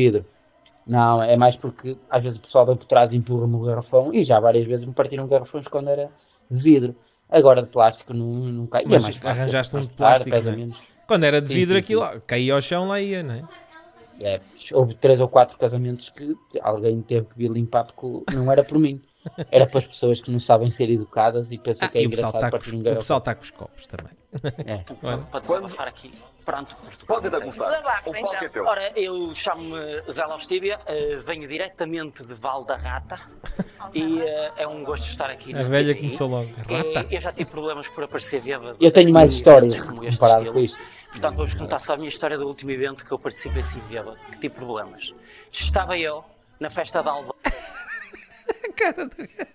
[0.89, 4.13] Não, é mais porque às vezes o pessoal vem por trás e empurra-me o garrafão
[4.15, 6.11] e já várias vezes me partiram garrafões quando era
[6.51, 6.97] de vidro.
[7.29, 8.85] Agora de plástico não, não cai.
[8.89, 10.57] É Mas mais fácil arranjaste um de plástico, pesa é?
[10.57, 10.79] menos.
[11.07, 12.21] Quando era de Sim, vidro, sim, aquilo sim.
[12.27, 13.45] caía ao chão, lá ia, não é?
[14.21, 14.41] É,
[14.73, 18.79] houve três ou quatro casamentos que alguém teve que vir limpar porque não era por
[18.79, 19.01] mim.
[19.51, 22.07] Era para as pessoas que não sabem ser educadas e pensam Ah, que é e
[22.07, 24.13] o pessoal engraçado os- um o pessoal está com os copos também.
[24.67, 24.85] É.
[25.03, 25.19] Olha.
[25.19, 26.11] Para desabafar aqui,
[26.47, 27.07] perante Portugal.
[27.17, 27.69] Podes então começar.
[27.71, 28.49] Desabafa, O palco é então.
[28.51, 28.65] teu.
[28.67, 33.21] Ora, eu chamo-me Zé Laustíbia, eh, venho diretamente de Val da Rata
[33.93, 36.01] e eh, é um gosto estar aqui A velha TVI.
[36.03, 36.51] começou logo.
[36.69, 37.15] Eh, Rata.
[37.15, 38.77] eu já tive problemas por aparecer bêbado.
[38.81, 40.53] Eu tenho mais histórias comparado estilo.
[40.55, 40.79] com isto.
[41.11, 44.17] Portanto, vou-vos contar só a minha história do último evento que eu participei assim bêbado,
[44.31, 45.13] que tive problemas.
[45.53, 46.23] Estava eu
[46.61, 47.35] na festa de Alva.
[48.79, 49.51] Cara do gajo.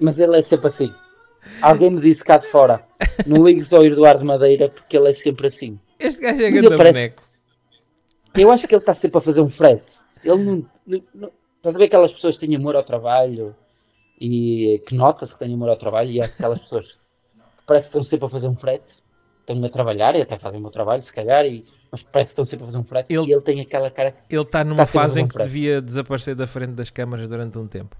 [0.00, 0.92] Mas ele é sempre assim.
[1.60, 2.84] Alguém me disse cá de fora.
[3.26, 5.78] Não ligues ao Eduardo Madeira porque ele é sempre assim.
[5.98, 7.22] Este gajo é grande parece- boneco.
[8.34, 9.92] Eu acho que ele está sempre a fazer um frete.
[10.24, 13.54] Ele não, não, não- Estás a ver aquelas pessoas que têm amor ao trabalho
[14.20, 16.98] e que nota-se que têm amor ao trabalho e há aquelas pessoas que
[17.66, 18.98] parece que estão sempre a fazer um frete.
[19.40, 22.32] Estão a trabalhar e até fazem o meu trabalho, se calhar, e, mas parece que
[22.32, 23.12] estão sempre a fazer um frete.
[23.14, 24.14] Ele- E ele tem aquela cara.
[24.28, 25.46] Ele está numa Tá fase fazer em um que frete.
[25.48, 27.96] devia desaparecer da frente das câmaras durante um tempo.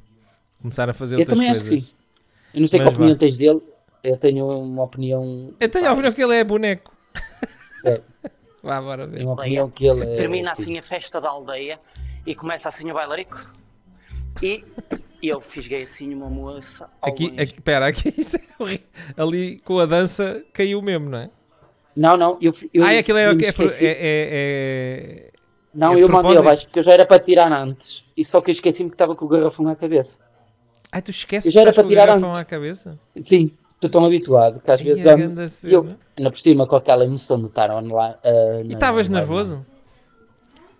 [0.64, 1.68] Começar a fazer Eu outras também coisas.
[1.70, 1.94] acho que sim.
[2.54, 3.18] Eu não sei Mas que opinião vá.
[3.18, 3.62] tens dele.
[4.02, 5.54] Eu tenho uma opinião.
[5.60, 6.96] Eu tenho a opinião que ele é boneco.
[7.84, 8.00] É.
[8.62, 9.18] Vá, bora ver.
[9.18, 10.14] Tenho uma opinião que ele é.
[10.14, 10.62] Termina assim.
[10.62, 11.78] assim a festa da aldeia
[12.24, 13.38] e começa assim o bailarico.
[14.40, 14.64] E
[15.22, 16.88] eu fisguei assim uma moça.
[17.02, 17.40] Aqui, longe.
[17.42, 18.86] aqui, pera, aqui isto é horrível.
[19.18, 21.30] Ali com a dança caiu mesmo, não é?
[21.94, 22.38] Não, não.
[22.40, 25.30] Eu, eu, ah, é aquilo é, eu é, é, é- é-
[25.74, 26.38] Não, é eu mandei propósito?
[26.38, 28.06] abaixo porque eu já era para tirar antes.
[28.16, 30.23] E só que eu esqueci-me que estava com o garrafão à cabeça.
[30.94, 32.38] Ai, tu esqueces Eu já era para tirar antes.
[32.38, 32.96] à cabeça?
[33.16, 35.40] Sim, estou tão habituado que às Ai, vezes a ando.
[35.64, 38.14] Eu, ainda por cima, com aquela emoção de estar online.
[38.22, 39.66] ah, E na- estavas na- nervoso?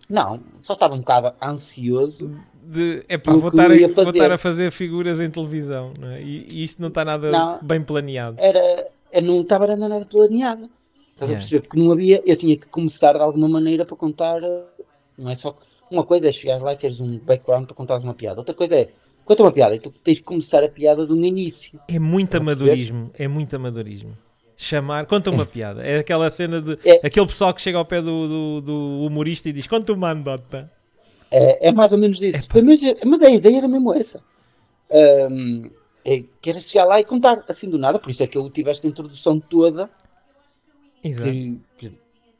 [0.09, 2.31] Não, só estava um bocado ansioso.
[2.63, 3.03] De,
[3.41, 3.75] vou que estar, a,
[4.11, 6.23] estar a fazer figuras em televisão, não é?
[6.23, 7.59] E, e isto não está nada Não.
[7.61, 8.37] bem planeado.
[8.39, 8.87] Era,
[9.23, 10.71] não estava a nada planeado.
[11.13, 11.33] Estás Yeah.
[11.33, 11.61] a perceber?
[11.63, 14.43] Porque não havia, eu tinha que começar de alguma maneira para contar.
[14.45, 14.63] ah,
[15.19, 15.57] Não é só.
[15.91, 18.41] Uma coisa é chegares lá e teres um background para contares uma piada.
[18.41, 18.89] Outra coisa é.
[19.25, 21.81] Conta uma piada e tu tens que começar a piada de um início.
[21.89, 24.17] É muito amadorismo, é muito amadorismo.
[24.57, 25.83] Chamar, conta uma piada.
[25.83, 27.01] É aquela cena de É.
[27.07, 30.71] aquele pessoal que chega ao pé do, do, do humorista e diz: Conta uma anedota.
[31.31, 32.47] É, é mais ou menos isso.
[32.63, 34.23] Mas, mas a ideia era mesmo essa.
[34.93, 35.71] Ahm,
[36.05, 38.49] é, que era chegar lá e contar assim do nada, por isso é que eu
[38.51, 39.91] tive esta introdução toda
[41.03, 41.31] Exato.
[41.31, 41.93] que, que,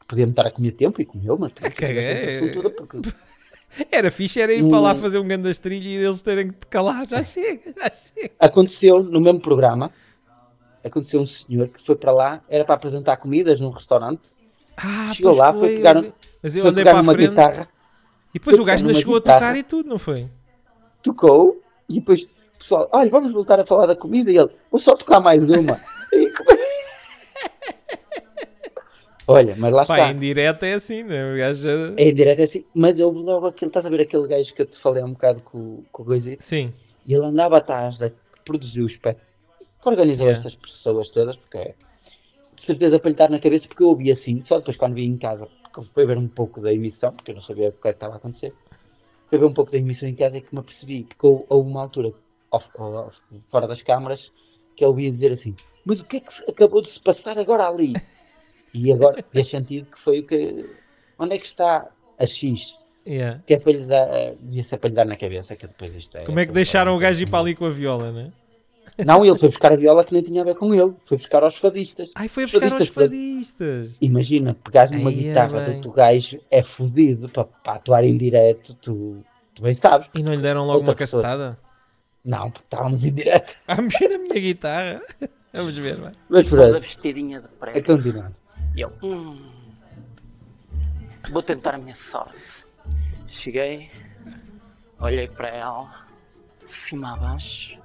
[0.07, 2.37] podia-me estar a comer tempo e comeu, mas Caguei.
[2.37, 3.09] introdução toda porque
[3.91, 6.67] Era fixe, era ir para lá fazer um grande trilho e eles terem que te
[6.67, 7.05] calar.
[7.07, 8.31] Já chega, já chega.
[8.39, 9.91] aconteceu no mesmo programa.
[10.83, 14.31] Aconteceu um senhor que foi para lá, era para apresentar comidas num restaurante,
[14.77, 16.11] Ah, Chegou lá, foi pegar um-
[16.43, 17.69] Mas eu foi pegar a numa frente guitarra,
[18.33, 19.39] e depois foi o gajo pegar ainda chegou a guitarra.
[19.39, 20.27] tocar e tudo, não foi?
[21.01, 24.79] tocou e depois o pessoal, olha, vamos voltar a falar da comida e ele, vou
[24.79, 25.79] só tocar mais uma.
[26.13, 26.59] E come-
[29.27, 30.11] olha, mas lá Pá, está.
[30.11, 31.33] em direto é assim, né?
[31.33, 31.67] O gajo.
[31.97, 34.61] É em direto é assim, mas eu logo aquele, estás a ver aquele gajo que
[34.61, 36.43] eu te falei há um bocado com, com o Goizito?
[36.43, 36.73] Sim,
[37.05, 39.25] E ele andava atrás da que produziu o espetáculo,
[39.81, 40.39] que organizou Yeah.
[40.39, 41.75] estas pessoas todas, porque é
[42.55, 45.05] de certeza para lhe dar na cabeça, porque eu ouvi assim, só depois quando vim
[45.11, 47.87] em casa, porque foi ver um pouco da emissão, porque eu não sabia o que
[47.87, 48.53] é que estava a acontecer,
[49.29, 51.81] foi ver um pouco da emissão em casa e que me apercebi, porque houve uma
[51.81, 52.13] altura,
[52.51, 54.31] off- off- fora das câmaras,
[54.75, 57.67] que ele ouvia dizer assim, mas o que é que acabou de se passar agora
[57.67, 58.01] ali?
[58.75, 60.65] E agora fez sentido que foi o que.
[61.17, 61.87] Onde é que está
[62.19, 62.77] a X?
[63.07, 63.39] yeah.
[63.45, 64.07] Que é para lhe dar.
[64.41, 66.25] Devia ser para lhe dar na cabeça, que depois isto é.
[66.25, 68.31] Como é que deixaram o gajo ir para ali com a viola, né?
[69.05, 70.93] Não, ele foi buscar a viola que nem tinha a ver com ele.
[71.03, 72.11] Foi buscar aos fadistas.
[72.15, 73.97] Ai, foi a Os buscar aos fadistas para- fadistas.
[73.99, 75.75] Imagina, pegares numa Aí é guitarra bem.
[75.75, 79.17] do teu gajo é fodido para, para atuar em direto, tu,
[79.53, 80.09] tu bem sabes.
[80.15, 81.59] E não lhe deram logo uma cacetada?
[82.23, 83.55] Não, porque estávamos em direto.
[83.67, 85.01] A mexer na minha guitarra.
[85.53, 86.11] Vamos ver, vai.
[86.29, 87.85] Mas Toda pronto, vestidinha de a preto.
[87.85, 88.31] continuar.
[88.75, 89.53] E eu, hum,
[91.31, 92.65] vou tentar a minha sorte.
[93.25, 93.89] Cheguei,
[94.99, 96.05] olhei para ela,
[96.61, 97.81] de cima a baixo,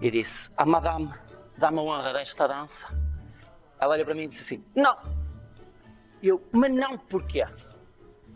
[0.00, 1.12] e disse: Ah, madame,
[1.58, 2.86] dá-me a honra desta dança.
[3.80, 4.96] Ela olha para mim e disse assim: Não.
[6.22, 7.44] E eu, mas não porquê?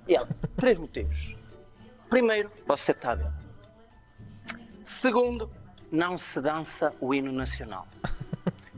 [0.08, 1.36] E ela, três motivos.
[2.10, 3.30] Primeiro, você está a ver.
[4.84, 5.48] Segundo,
[5.92, 7.86] não se dança o hino nacional.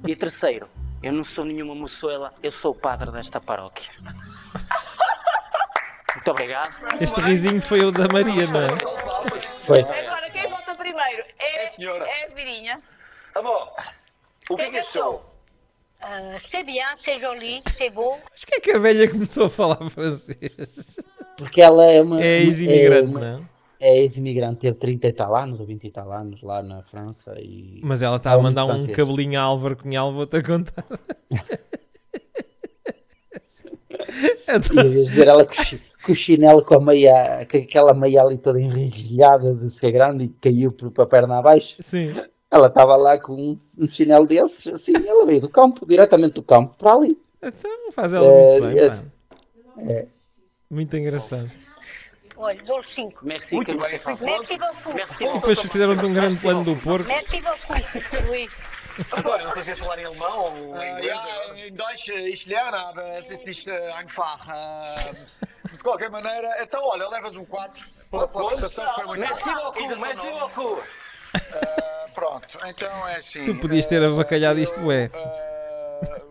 [0.07, 0.68] E terceiro,
[1.02, 3.90] eu não sou nenhuma moçoela, eu sou o padre desta paróquia.
[6.14, 6.72] Muito obrigado.
[7.00, 9.40] Este risinho foi o da Maria, não é?
[9.64, 9.80] Foi.
[9.80, 11.24] Agora, quem volta primeiro?
[11.38, 12.04] É, É a senhora.
[12.08, 12.82] É a Virinha.
[13.34, 13.76] Bom.
[14.50, 15.24] O que é que achou?
[16.40, 18.18] C'est bien, c'est joli, c'est beau.
[18.30, 20.96] Mas que é que a velha começou a falar francês?
[21.37, 22.20] Porque ela é uma.
[22.22, 23.48] É ex-imigrante, uma- não
[23.80, 23.88] é?
[23.88, 27.34] É ex-imigrante, teve 30 e tal anos, ou 20 e tal anos lá na França.
[27.38, 27.80] E...
[27.82, 30.84] Mas ela está a mandar um cabelinho a Álvaro Cunhal, vou-te a contar.
[34.74, 37.94] E a vez de ver ela cochi- com o chinelo com a meia, com aquela
[37.94, 41.76] meia ali toda enrilhada de ser grande e caiu para a perna abaixo.
[41.82, 42.14] Sim.
[42.50, 46.42] Ela estava lá com um, um chinelo desses, assim, ela veio do campo, diretamente do
[46.42, 47.16] campo, para ali.
[47.42, 50.08] Então faz ela É, muito bem, é- pá.
[50.70, 51.50] Muito engraçado.
[52.38, 53.18] Olha, dou 5.
[53.22, 53.90] Merci, Muito bem.
[53.90, 54.94] Merci beaucoup.
[54.94, 57.07] Merci Depois fizeram-te um grande plano do porco.
[57.09, 58.31] Merci beaucoup.
[58.31, 58.48] Oui.
[59.16, 61.20] António, não sei se queres falar em alemão ou em Äh, inglês.
[61.68, 64.44] in Deutsch äh, ich lerne, aber es ist nicht äh, einfach.
[65.72, 70.01] De qualquer maneira, então olha, levas um 4 pela, pela prestação, foi muito Merci beaucoup,
[70.01, 70.83] merci beaucoup.
[72.14, 73.44] Pronto, então é assim.
[73.44, 75.09] Tu podias ter avacalhado isto, ué.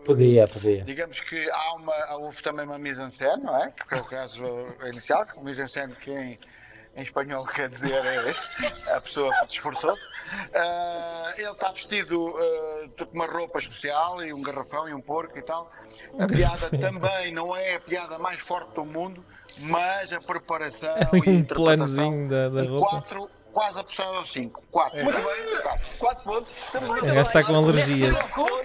[0.04, 0.84] Podia, podia.
[0.84, 3.70] Digamos que há uma, houve também uma mise en scène, não é?
[3.70, 4.42] Que foi o caso
[4.86, 6.38] inicial, que mise en scène que em,
[6.96, 9.94] em espanhol quer dizer é, a pessoa se esforçou.
[10.54, 12.34] Ah, ele está vestido
[12.98, 15.70] com uma roupa especial e um garrafão e um porco e tal.
[16.18, 19.24] A piada também não é a piada mais forte do mundo,
[19.60, 22.90] mas a preparação Ali e a um interpretação, planozinho da- da um roupa.
[22.90, 24.62] quatro, quase a puxar aos 5.
[24.70, 25.02] 4.
[25.04, 25.62] Muito bem,
[25.98, 26.56] 4 pontos.
[26.56, 28.16] Estamos O gajo está com alergias.
[28.36, 28.62] O o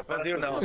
[0.00, 0.50] vale a.
[0.50, 0.60] O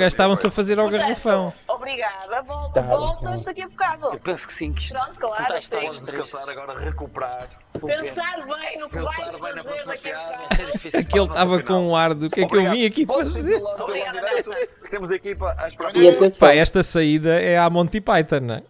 [0.48, 1.54] a fazer ao garrafão.
[1.68, 2.42] Obrigada.
[2.44, 4.06] Volta, Tá, voltas daqui a bocado.
[4.14, 6.02] Eu penso que sim, que isto Pronto, claro, Podes três.
[6.02, 7.48] descansar agora, recuperar.
[7.74, 10.98] Pensar bem no que vais fazer daqui a bocado.
[10.98, 13.62] Aquele estava com um ar do que é que eu vim aqui fazer.
[13.80, 14.22] Obrigada,
[14.94, 15.98] temos a equipa à espera.
[15.98, 18.64] E atenção, Pá, esta saída é a Monty Python, não é?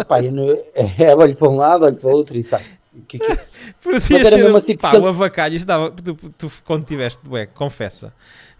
[0.00, 2.62] epá, eu não, é, olho para um lado, olho para o outro e sai.
[3.06, 3.38] Que- que-
[3.82, 6.84] Podias era ter, mesmo assim, pá, porque o eles- avacalho, isto dava, tu, tu, quando
[6.86, 8.12] tiveste, ué, confessa,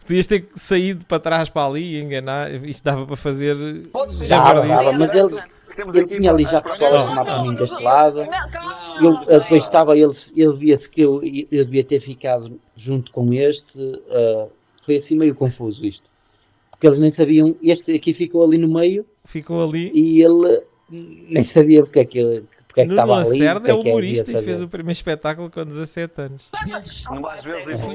[0.07, 3.89] podias ter saído para trás para ali e enganar, isto dava para fazer ir.
[4.29, 7.55] Dava, dava, mas ele, a ele tinha ali à já pessoal a chamar para mim
[7.55, 8.21] deste lado.
[9.01, 13.79] Eu, depois estava, ele, ele via-se que eu, eu devia ter ficado junto com este.
[14.11, 14.47] ah,
[14.83, 16.11] foi assim meio confuso isto.
[16.85, 17.57] Porque eles nem sabiam.
[17.63, 19.91] Este aqui ficou ali no meio Ficou ali.
[19.95, 23.31] e ele nem sabia porque é que, porque é que estava ali.
[23.31, 26.51] Lacerda é é humorista e fez o primeiro espetáculo com 17 anos.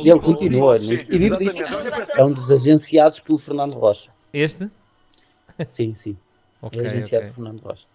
[0.04, 1.14] E ele continua nisto.
[1.14, 1.62] E vive disto.
[2.18, 4.10] É um dos agenciados pelo Fernando Rocha.
[4.34, 4.68] Este?
[5.68, 6.18] Sim, sim.
[6.62, 7.30] Ok, é agenciado ok.
[7.30, 7.86] por Fernando Rocha.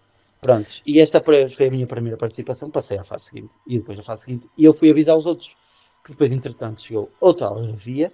[0.41, 3.99] Prontos, e esta foi foi a minha primeira participação, passei à fase seguinte, e depois
[3.99, 5.55] à fase seguinte, e eu fui avisar os outros,
[6.03, 8.11] que depois, entretanto, chegou outra algarvia,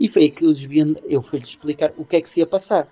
[0.00, 2.88] e foi eu, desviando, eu fui-lhe explicar o que é que se ia passar,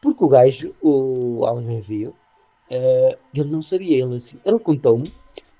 [0.00, 2.14] porque o gajo, o algarvio,
[2.70, 5.10] eh, ele não sabia, ele assim, ele contou-me,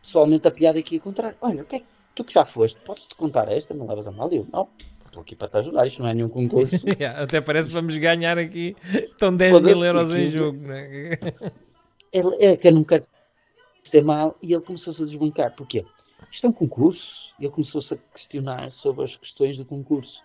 [0.01, 2.81] pessoalmente, a piada que ia contar, olha, o que é que tu que já foste,
[2.85, 4.69] podes-te contar esta, não levas a mal, E eu, não,
[5.07, 7.97] estou aqui para te ajudar, isto não é nenhum concurso, Yeah, Até parece que vamos
[7.97, 8.77] ganhar aqui.
[8.93, 10.31] Estão 10 mil euros em aquilo.
[10.31, 10.59] jogo.
[10.59, 11.19] Né?
[12.13, 13.07] ele é que eu não quero
[13.83, 15.55] ser mal e ele começou-se a desbancar.
[15.55, 15.85] Porquê?
[16.31, 17.33] Isto é um concurso.
[17.39, 20.23] E ele começou-se a questionar sobre as questões do concurso.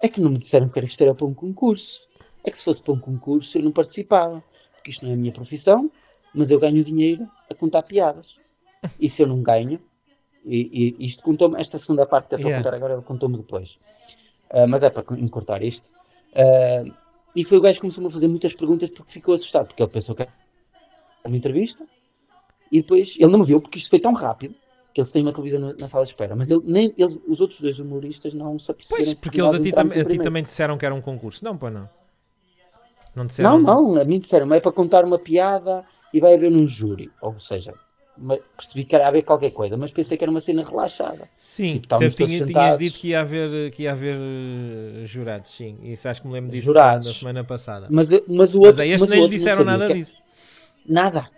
[0.00, 2.06] É que não me disseram que isto era para um concurso.
[2.44, 4.42] É que se fosse para um concurso eu não participava.
[4.74, 5.90] Porque isto não é a minha profissão,
[6.32, 8.36] mas eu ganho dinheiro a contar piadas.
[8.98, 9.80] E se eu não ganho,
[10.44, 12.60] e, e isto contou-me, esta segunda parte que eu estou Yeah.
[12.60, 13.78] a contar agora, ele contou-me depois.
[14.50, 15.90] Ah, mas é para encurtar isto.
[16.34, 16.84] Ah,
[17.34, 19.90] e foi o gajo que começou-me a fazer muitas perguntas porque ficou assustado, porque ele
[19.90, 20.32] pensou que era
[21.24, 21.86] uma entrevista
[22.72, 24.54] e depois ele não me viu porque isto foi tão rápido
[25.00, 27.78] eles têm uma televisão na, sala de espera, mas ele, nem, eles, os outros dois
[27.78, 30.76] humoristas não se aperceberam Pois, que porque eles a ti, tam- a ti também disseram
[30.78, 31.44] que era um concurso.
[31.44, 31.88] Não, pô, não.
[33.14, 33.58] Não disseram.
[33.58, 37.10] Não, não, a mim disseram, é para contar uma piada e vai haver um júri,
[37.20, 37.74] ou seja,
[38.56, 41.28] percebi que era haver qualquer coisa, mas pensei que era uma cena relaxada.
[41.36, 42.78] Sim, Tipo, tinha- tinhas sentados.
[42.78, 45.78] dito que ia haver, que ia haver eh, jurados, sim.
[45.82, 47.06] Isso acho que me lembro disso Jurados.
[47.06, 47.86] na semana passada.
[47.90, 50.16] Mas, mas o outro, Mas a este mas nem lhe disseram nada disso.
[50.86, 51.28] Nada.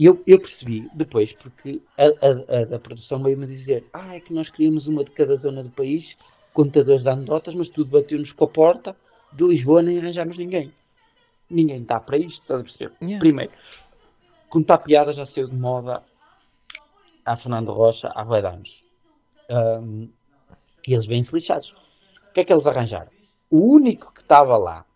[0.00, 4.20] E eu, eu percebi depois, porque a, a, a da produção veio-me dizer: Ah, é
[4.20, 6.16] que nós queríamos uma de cada zona do país,
[6.54, 8.96] contadores de anedotas, mas tudo bateu-nos com a porta
[9.30, 10.72] de Lisboa, nem arranjámos ninguém.
[11.50, 12.94] Ninguém está para isto, estás a perceber?
[13.02, 13.18] Yeah.
[13.18, 13.52] Primeiro,
[14.48, 16.02] contar piada já saiu de moda
[17.22, 18.80] a Fernando Rocha há de anos.
[19.50, 20.08] Ahm,
[20.88, 21.72] e eles bem-se lixados.
[22.30, 23.10] O que é que eles arranjaram?
[23.50, 24.86] O único que estava lá,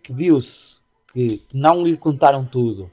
[0.00, 0.80] que viu-se
[1.12, 2.88] que não lhe contaram tudo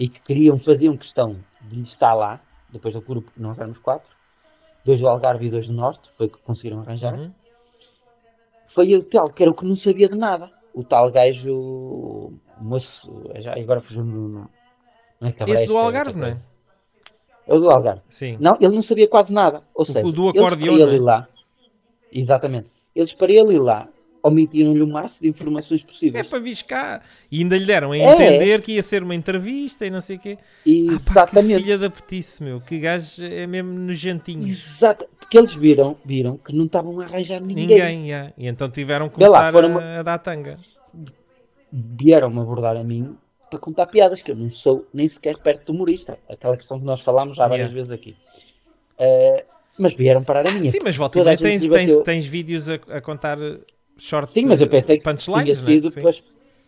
[0.00, 2.40] e que queriam, faziam questão de estar lá,
[2.70, 4.16] depois do grupo, nós éramos quatro,
[4.82, 7.30] dois do Algarve e dois do Norte, foi o que conseguiram arranjar, Uhum.
[8.64, 10.50] foi o tal, que era o que não sabia de nada.
[10.72, 12.32] O tal gajo, o
[12.62, 14.48] moço, já, agora fugiu no
[15.20, 16.42] é Esse do é Algarve, não é?
[17.46, 18.00] É o do Algarve.
[18.08, 18.38] Sim.
[18.40, 19.62] Não, ele não sabia quase nada.
[19.74, 20.80] Ou seja, o do eles para não é?
[20.80, 21.28] ele lá,
[22.10, 23.86] exatamente, eles para ele ir lá
[24.22, 26.26] omitiram-lhe o máximo de informações É possíveis.
[26.28, 27.00] para vir cá.
[27.30, 28.00] E ainda lhe deram a É.
[28.12, 30.38] entender que ia ser uma entrevista e não sei o quê.
[30.66, 31.62] E Ah, pá, que exatamente.
[31.62, 32.60] filha da petice, meu.
[32.60, 34.46] Que gajo é mesmo nojentinho.
[34.46, 35.06] Exato.
[35.18, 37.66] Porque eles viram, viram que não estavam a arranjar ninguém.
[37.66, 38.32] Ninguém, já.
[38.36, 40.58] E então tiveram que Vê lá, começar foram a, a dar tanga.
[41.72, 43.16] Vieram-me abordar a mim
[43.48, 46.18] para contar piadas, que eu não sou nem sequer perto de humorista.
[46.28, 47.74] Aquela questão que nós falámos já várias Yeah.
[47.74, 48.16] vezes aqui.
[48.98, 49.44] Eh,
[49.78, 50.70] mas vieram parar a minha.
[50.70, 53.38] Sim, mas volta tens, tens, tens vídeos a, a contar
[54.00, 55.90] short Sim, mas eu pensei que tinha sido né?
[55.90, 55.96] Sim.
[55.96, 56.22] depois.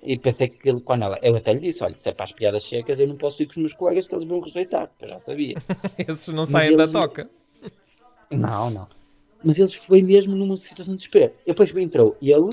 [0.04, 2.32] E pensei que ele, quando ela, eu até lhe disse: olha, se é para as
[2.32, 5.08] piadas secas, eu não posso ir com os meus colegas que eles vão rejeitar, eu
[5.08, 5.54] já sabia.
[5.98, 7.30] Esses não Mas saem da eles- toca.
[8.30, 8.88] Não, não.
[9.44, 11.32] Mas eles foi mesmo numa situação de desespero.
[11.44, 12.48] E depois entrou ele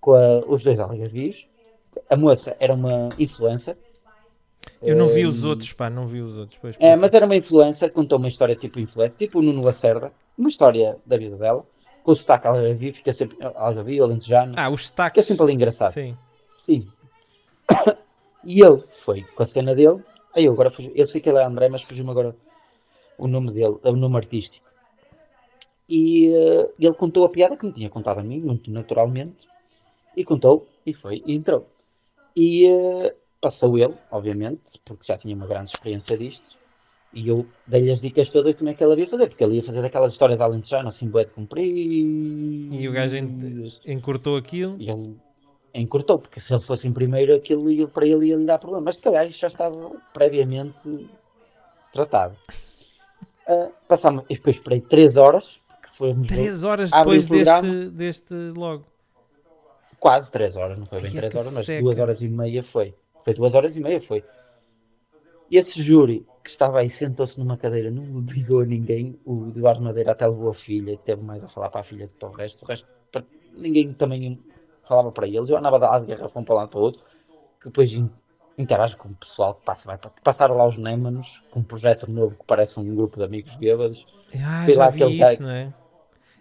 [0.00, 1.46] com a- os dois algarvios.
[2.10, 3.76] A moça era uma influencer.
[4.82, 6.58] Eu não vi os outros, pá, não vi os outros.
[6.60, 10.12] Pois, É, mas era uma influencer, contou uma história tipo influencer, tipo o Nuno Lacerda,
[10.36, 11.64] uma história da vida dela,
[12.08, 15.26] com o sotaque algarvio, fica sempre algarvio, alentejano, Ah, os fica destaques.
[15.26, 15.92] sempre ali engraçado.
[15.92, 16.16] Sim.
[16.56, 16.88] Sim.
[18.44, 20.02] E ele foi com a cena dele.
[20.34, 22.34] Aí eu agora fugi, eu sei que ele é André, mas fugiu-me agora
[23.18, 24.66] o nome dele, o nome artístico.
[25.86, 29.48] E eh, ele contou a piada que me tinha contado a mim, muito naturalmente.
[30.16, 31.66] E contou, e foi, e entrou.
[32.34, 36.56] E eh, passou ele, obviamente, porque já tinha uma grande experiência disto.
[37.12, 39.56] E eu dei-lhe as dicas todas de como é que ele ia fazer, porque ele
[39.56, 42.74] ia fazer daquelas histórias alentejano, assim, bué de comprido.
[42.74, 44.76] E o gajo en- encurtou aquilo.
[44.78, 45.16] E ele
[45.74, 48.84] encurtou, porque se ele fosse em primeiro, aquilo ia, para ele ia lhe dar problema.
[48.84, 51.08] Mas se calhar isto já estava previamente
[51.92, 52.36] tratado.
[53.46, 57.88] Ah, passámos, e depois esperei 3 horas, porque foi Três horas Abre o depois deste,
[57.90, 58.84] deste logo.
[59.98, 61.82] quase 3 horas, não foi bem Ai, 3 que horas, mas seca.
[61.82, 62.94] 2 horas e meia foi.
[63.24, 64.22] Foi 2 horas e meia, foi.
[65.50, 69.18] E esse júri que estava aí sentou-se numa cadeira, não ligou a ninguém.
[69.24, 72.14] O Eduardo Madeira até levou a filha, teve mais a falar para a filha do
[72.14, 72.64] que para o resto.
[72.64, 73.24] O resto, para-
[73.54, 74.40] ninguém também
[74.82, 75.50] falava para eles.
[75.50, 77.02] Eu andava a dar garrafão para um lado para o outro,
[77.60, 78.08] que depois in-
[78.56, 82.10] interage com o pessoal que passa, vai para, passaram lá os Némanos, com um projeto
[82.10, 84.06] novo que parece um grupo de amigos bêbados.
[84.34, 85.74] Ah, já lá vi aquele isso, gajo- não é?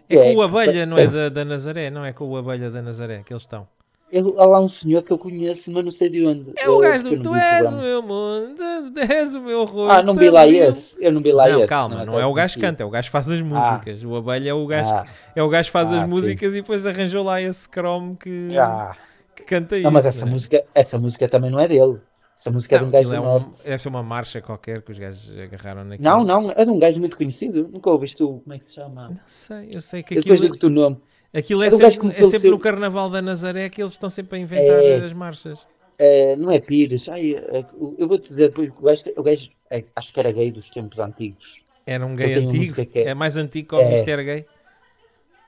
[0.09, 1.89] É É, com o que- Abelha, não é da, da Nazaré?
[1.89, 3.67] Não é com o Abelha da Nazaré que eles estão.
[4.09, 6.53] Eu, há lá um senhor que eu conheço, mas não sei de onde.
[6.55, 9.91] É o gajo do não Tu és o meu mundo, és o meu rosto.
[9.91, 10.95] Ah, não vi lá esse.
[11.03, 11.67] Eu não vi lá Não, esse.
[11.67, 14.01] calma, não, até é o gajo que canta, é o gajo que faz as músicas.
[14.03, 15.05] O Abelha é o gajo, Ah.
[15.35, 16.15] é o gajo que faz Ah, as sim.
[16.15, 18.95] músicas e depois arranjou lá esse cromo que, Ah,
[19.35, 19.83] que canta isso.
[19.83, 20.31] não, mas essa né?
[20.31, 21.99] música, essa música também não é dele.
[22.39, 23.63] Essa música é de Não, um gajo do aquilo é um- norte.
[23.65, 26.07] deve ser uma marcha qualquer que os gajos agarraram naquilo.
[26.07, 27.67] Não, não, é de um gajo muito conhecido.
[27.73, 28.39] Nunca ouviste o.
[28.39, 29.09] Como é que se chama?
[29.09, 30.97] Não sei, eu sei que Eu depois aquilo, digo o teu nome.
[31.37, 34.41] Aquilo é, que sempre, é sempre no Carnaval da Nazaré que eles estão sempre a
[34.41, 34.95] inventar É.
[34.95, 35.65] as marchas.
[35.99, 37.07] É, não é Pires.
[37.09, 37.65] Ai, é,
[37.97, 40.51] eu vou te dizer depois que o gajo, o gajo é, acho que era gay
[40.51, 41.61] dos tempos antigos.
[41.85, 43.89] Era um gay antigo, que é- é mais antigo que o É.
[43.89, 44.45] Mister Gay.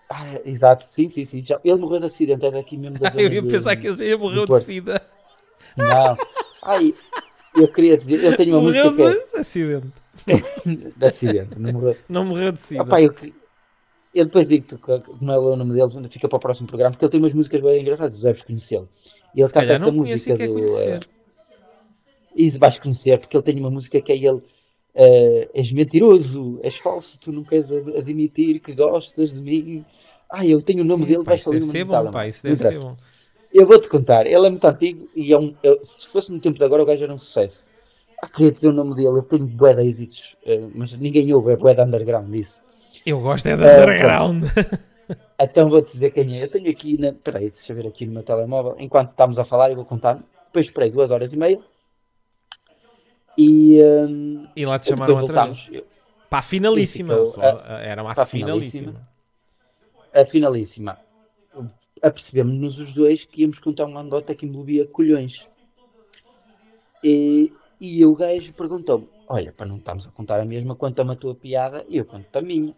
[0.10, 1.44] Ah, exato, sim, sim, sim.
[1.44, 3.88] Já, ele morreu de acidente, é daqui mesmo da zona Eu ia de- pensar que
[3.88, 5.02] ele morreu de sida.
[5.78, 6.18] Não.
[6.64, 6.96] Ai,
[7.56, 9.88] eu queria dizer, eu tenho uma Morreu música que de acidente.
[10.28, 10.34] é
[10.98, 11.98] de acidente, não morreu.
[12.10, 12.82] Não morreu de sida.
[12.82, 13.34] Opa, eu, que-
[14.14, 17.05] eu depois digo-te que- como é o nome dele, fica para o próximo programa, porque
[17.05, 18.89] ele tem umas músicas bem engraçadas, tu deves conhecê-lo.
[19.34, 20.80] E ele canta essa música do.
[20.80, 20.99] eh,
[22.36, 24.41] e vais conhecer, porque ele tem uma música que é ele.
[24.95, 29.86] eh, és mentiroso, és falso, tu não queres ad- admitir que gostas de mim.
[30.30, 32.60] Ah, eu tenho o nome dele, vais isso no ser mental, bom, pá, isso deve
[32.60, 32.95] ser bom.
[33.53, 36.57] Eu vou-te contar, ele é muito antigo e é um, eu- se fosse no tempo
[36.57, 37.66] de agora o gajo era um sucesso.
[38.22, 41.53] Ah, queria dizer o nome dele, ele tem bué de êxitos, eh, mas ninguém ouve,
[41.53, 42.62] é bué de underground isso.
[43.06, 44.43] Eu gosto é da É, underground.
[45.41, 46.43] Então vou-te dizer quem é.
[46.43, 47.14] Eu tenho aqui na.
[47.14, 48.76] Peraí, deixa eu ver aqui no meu telemóvel.
[48.78, 50.16] Enquanto estamos a falar, eu vou contar.
[50.47, 51.60] Depois esperei duas horas e meia.
[53.38, 53.82] E.
[53.82, 55.68] hum, E lá te chamaram outra vez.
[55.72, 55.86] Eu-
[56.30, 57.14] Pá, finalíssima.
[57.14, 59.08] ficou, só- ah, era uma finalíssima.
[60.14, 61.00] A finalíssima.
[62.04, 65.47] Apercebemos-nos os dois que íamos contar uma andota que envolvia colhões.
[67.04, 71.16] E, e o gajo perguntou-me: Olha, para não estarmos a contar a mesma, conta-me a
[71.16, 72.76] tua piada e eu conto a minha.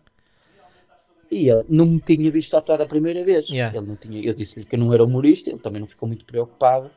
[1.32, 3.48] E ele não me tinha visto atuar da primeira vez.
[3.48, 3.76] Yeah.
[3.76, 6.26] Ele não tinha, eu disse-lhe que eu não era humorista, ele também não ficou muito
[6.26, 6.92] preocupado.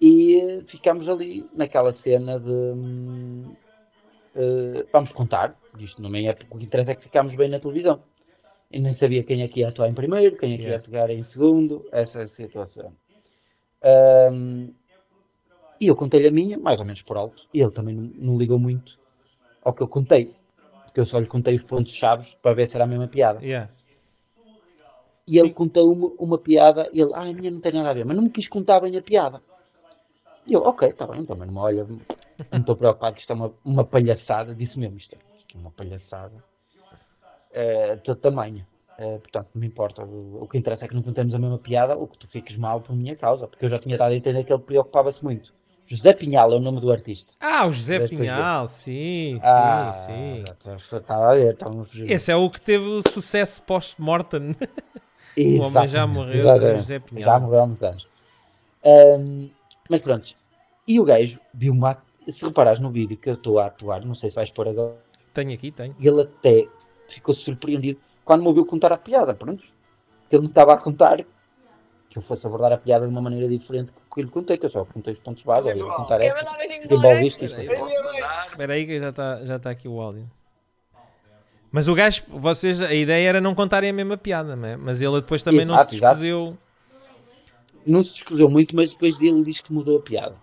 [0.00, 2.50] E eh, ficámos ali naquela cena de.
[2.50, 3.52] hum,
[4.36, 7.58] eh, vamos contar, isto não é porque o que interessa é que ficámos bem na
[7.58, 8.00] televisão.
[8.70, 10.86] E nem sabia quem é que ia atuar em primeiro, quem é que ia Yeah.
[10.86, 12.92] atuar em segundo, essa situação.
[14.32, 14.72] Hum,
[15.80, 18.38] e eu contei-lhe a minha, mais ou menos por alto, e ele também não, não
[18.38, 18.98] ligou muito
[19.62, 20.34] ao que eu contei,
[20.94, 23.44] porque eu só lhe contei os pontos-chave para ver se era a mesma piada.
[23.44, 23.68] Yeah.
[25.26, 27.92] E ele contou uma, uma piada, e ele, ah, a minha não tem nada a
[27.92, 29.42] ver, mas não me quis contar bem a piada.
[30.46, 33.34] E eu, ok, está bem, também não me olha, não estou preocupado que isto é
[33.34, 36.44] uma, uma palhaçada, disse mesmo, isto é, uma palhaçada,
[37.50, 38.64] eh, de todo tamanho.
[38.96, 40.06] Eh, portanto, não me importa.
[40.06, 42.56] O, o que interessa é que não contemos a mesma piada, o que tu fiques
[42.56, 45.52] mal por minha causa, porque eu já tinha dado a entender que ele preocupava-se muito.
[45.86, 47.34] José Pinhal é o nome do artista.
[47.40, 48.18] Ah, o José Depois.
[48.20, 50.44] Pinhal, sim, sim, ah, sim.
[50.96, 52.10] Estava a ver, estava a fugir.
[52.10, 54.56] Esse é o que teve o sucesso post-mortem.
[55.36, 56.76] O homem já morreu, exatamente.
[56.78, 57.24] José Pinhal.
[57.24, 58.06] Já morreu há uns anos.
[58.86, 59.50] Ahm,
[59.90, 60.28] mas pronto.
[60.86, 61.84] E o gajo viu-me.
[61.86, 64.68] a- Se reparares no vídeo que eu estou a atuar, não sei se vais pôr
[64.68, 64.94] agora,
[65.34, 65.94] Tenho aqui, tenho.
[66.00, 66.68] ele até
[67.08, 69.34] ficou surpreendido quando me ouviu contar a piada.
[69.34, 69.64] Pronto.
[70.30, 71.18] Ele me estava a contar
[72.14, 74.56] que eu fosse abordar a piada de uma maneira diferente do que eu lhe contei,
[74.56, 75.72] que eu só contei os pontos básicos.
[75.72, 76.44] Olha, vou contar esta.
[76.86, 77.60] Desenvolviste isto.
[77.60, 80.30] Espera aí que já está já tá aqui o áudio.
[81.72, 84.76] Mas o gajo, vocês, a ideia era não contarem a mesma piada, não é?
[84.76, 86.14] Mas ele depois também não se Exato, exato.
[86.14, 86.58] descoseu.
[87.84, 90.36] Não se descusou muito, mas depois dele diz que mudou a piada.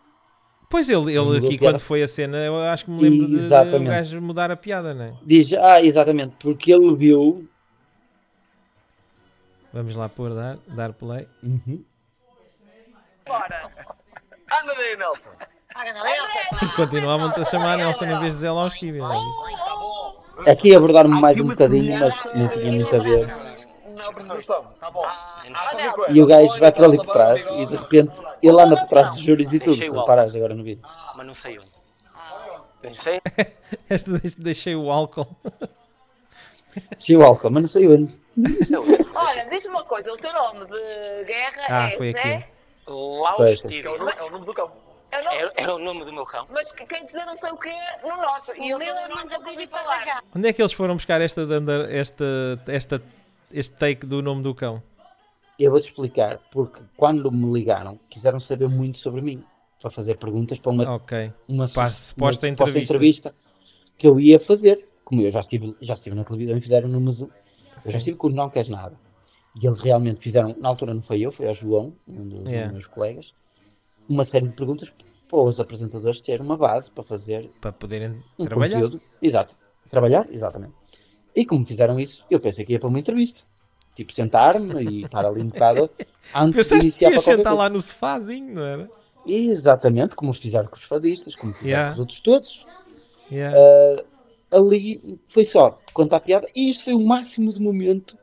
[0.69, 3.39] Pois ele, ele aqui, quando foi a cena, eu acho que me lembro de, de
[3.39, 3.89] o Exatamente.
[3.89, 5.13] gajo mudar a piada, não é?
[5.25, 7.47] Diz, ah, exatamente, porque ele viu.
[9.73, 11.27] Vamos lá pôr, dar, dar play.
[11.43, 11.83] Uhum.
[13.25, 13.71] Bora.
[14.61, 15.31] Anda daí, Nelson.
[16.61, 20.49] E continuavam-te a chamar Nelson em vez de Zé lá aos Tíbia, não é isto?
[20.49, 23.27] Aqui abordaram-me mais um bocadinho, mas não tinha muito a ver.
[24.79, 25.05] Tá bom.
[26.09, 29.09] E o gajo vai para ali por trás e de repente ele anda por trás
[29.11, 29.75] dos júris e tudo.
[29.77, 30.83] Se reparares agora no vídeo.
[31.15, 31.71] Mas não sei onde.
[33.89, 35.27] Esta deixe- deixei o álcool.
[36.99, 38.20] Cheio o álcool, mas não sei onde.
[39.15, 42.19] Olha, diz-me uma coisa, o teu nome de guerra Ah, é foi Zé?
[42.35, 42.45] aqui.
[42.87, 44.71] É o nome, é o nome do cão.
[45.11, 46.47] Eu não- Era, era o nome do meu cão.
[46.49, 48.51] Mas que- quem dizer não sei o quê no norte.
[48.59, 50.23] E eu sou do norte, nunca ouvi falar.
[50.35, 51.41] Onde é que eles foram buscar esta,
[51.89, 52.25] esta,
[52.67, 53.03] esta,
[53.51, 54.81] este take do nome do cão?
[55.59, 59.43] Eu vou-te explicar, porque quando me ligaram, quiseram saber muito sobre mim.
[59.81, 61.33] Para fazer perguntas para uma, Ok.
[61.49, 62.79] uma, su- suposta uma entrevista.
[62.93, 63.35] entrevista
[63.97, 64.87] que eu ia fazer.
[65.03, 67.29] Como eu já estive, já estive na televisão e fizeram no Mazu.
[67.85, 68.95] Eu já estive com o Não Queres Nada.
[69.61, 72.71] E eles realmente fizeram, na altura não foi eu, foi o João, um dos Yeah.
[72.71, 73.33] meus colegas,
[74.07, 74.93] uma série de perguntas
[75.27, 78.73] para os apresentadores terem uma base para fazer Para poderem um trabalhar.
[78.75, 79.01] conteúdo.
[79.21, 79.55] Exato.
[79.89, 80.73] Trabalhar, exatamente.
[81.35, 83.43] E como fizeram isso, eu pensei que ia para uma entrevista.
[83.93, 85.89] Tipo, sentar-me e estar ali um bocado
[86.33, 88.89] antes de Pensaste que iniciar ia sentar lá no sofazinho, não era?
[89.25, 91.89] Exatamente, como fizeram com os fadistas, como fizeram Yeah.
[91.89, 92.67] com os outros todos.
[93.31, 93.57] Yeah.
[94.51, 98.17] Ali foi só contar a piada e isto foi o máximo de momento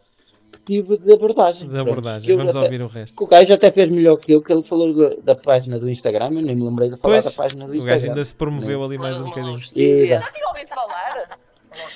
[0.53, 1.66] que tive de abordagem.
[1.68, 2.31] de Pronto, abordagem.
[2.31, 3.16] eu Vamos até- ouvir o resto.
[3.16, 6.26] que o gajo até fez melhor que eu, que ele falou da- página do Instagram,
[6.26, 7.97] eu nem me lembrei de falar Pois, da página do o Instagram.
[7.99, 10.07] gajo ainda se promoveu ali mais um Levas uma bocadinho.
[10.09, 11.39] Já tinha ouvido falar?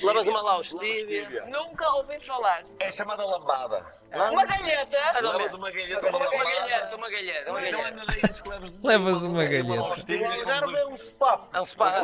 [0.01, 1.45] Levas uma Laus Tíbia.
[1.51, 2.63] Nunca ouvi falar.
[2.79, 3.85] É chamada lambada.
[4.13, 4.97] Uma galheta.
[5.21, 8.05] Levas uma galheta, uma Uma galheta, uma galheta, uma Então galheta.
[8.43, 9.63] que leves Levas uma uma galheta.
[9.65, 11.47] comes um- um spap.
[11.53, 11.99] É um spa.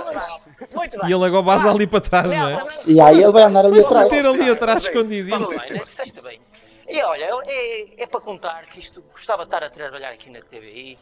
[0.73, 1.11] Muito E bem.
[1.13, 2.63] ele agora vaza ali para trás, não é?
[2.87, 4.11] E aí ele vai andar ali atrás.
[4.11, 5.49] meter ali atrás escondidinho.
[5.49, 5.57] né?
[5.85, 6.41] Disseste bem.
[6.87, 10.41] E olha, é, é para contar que isto gostava de estar a trabalhar aqui na
[10.41, 10.97] TVI,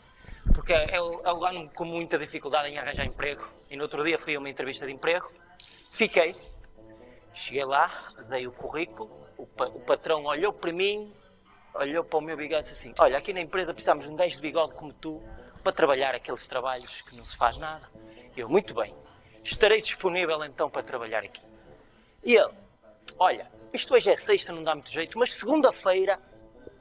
[0.53, 3.47] porque é, o- é um ano com muita dificuldade em arranjar emprego.
[3.71, 5.31] E no outro dia fui a uma entrevista de emprego,
[5.93, 6.35] fiquei,
[7.33, 7.89] cheguei lá,
[8.29, 11.11] dei o currículo, o, pa- o patrão olhou para mim,
[11.73, 14.15] olhou para o meu bigode e disse assim: Olha, aqui na empresa precisamos de um
[14.15, 15.21] gajo de bigode como tu
[15.63, 17.87] para trabalhar aqueles trabalhos que não se faz nada.
[18.35, 18.93] Eu, muito bem,
[19.43, 21.41] estarei disponível então para trabalhar aqui.
[22.23, 22.49] E ele,
[23.19, 26.19] olha, isto hoje é sexta, não dá muito jeito, mas segunda-feira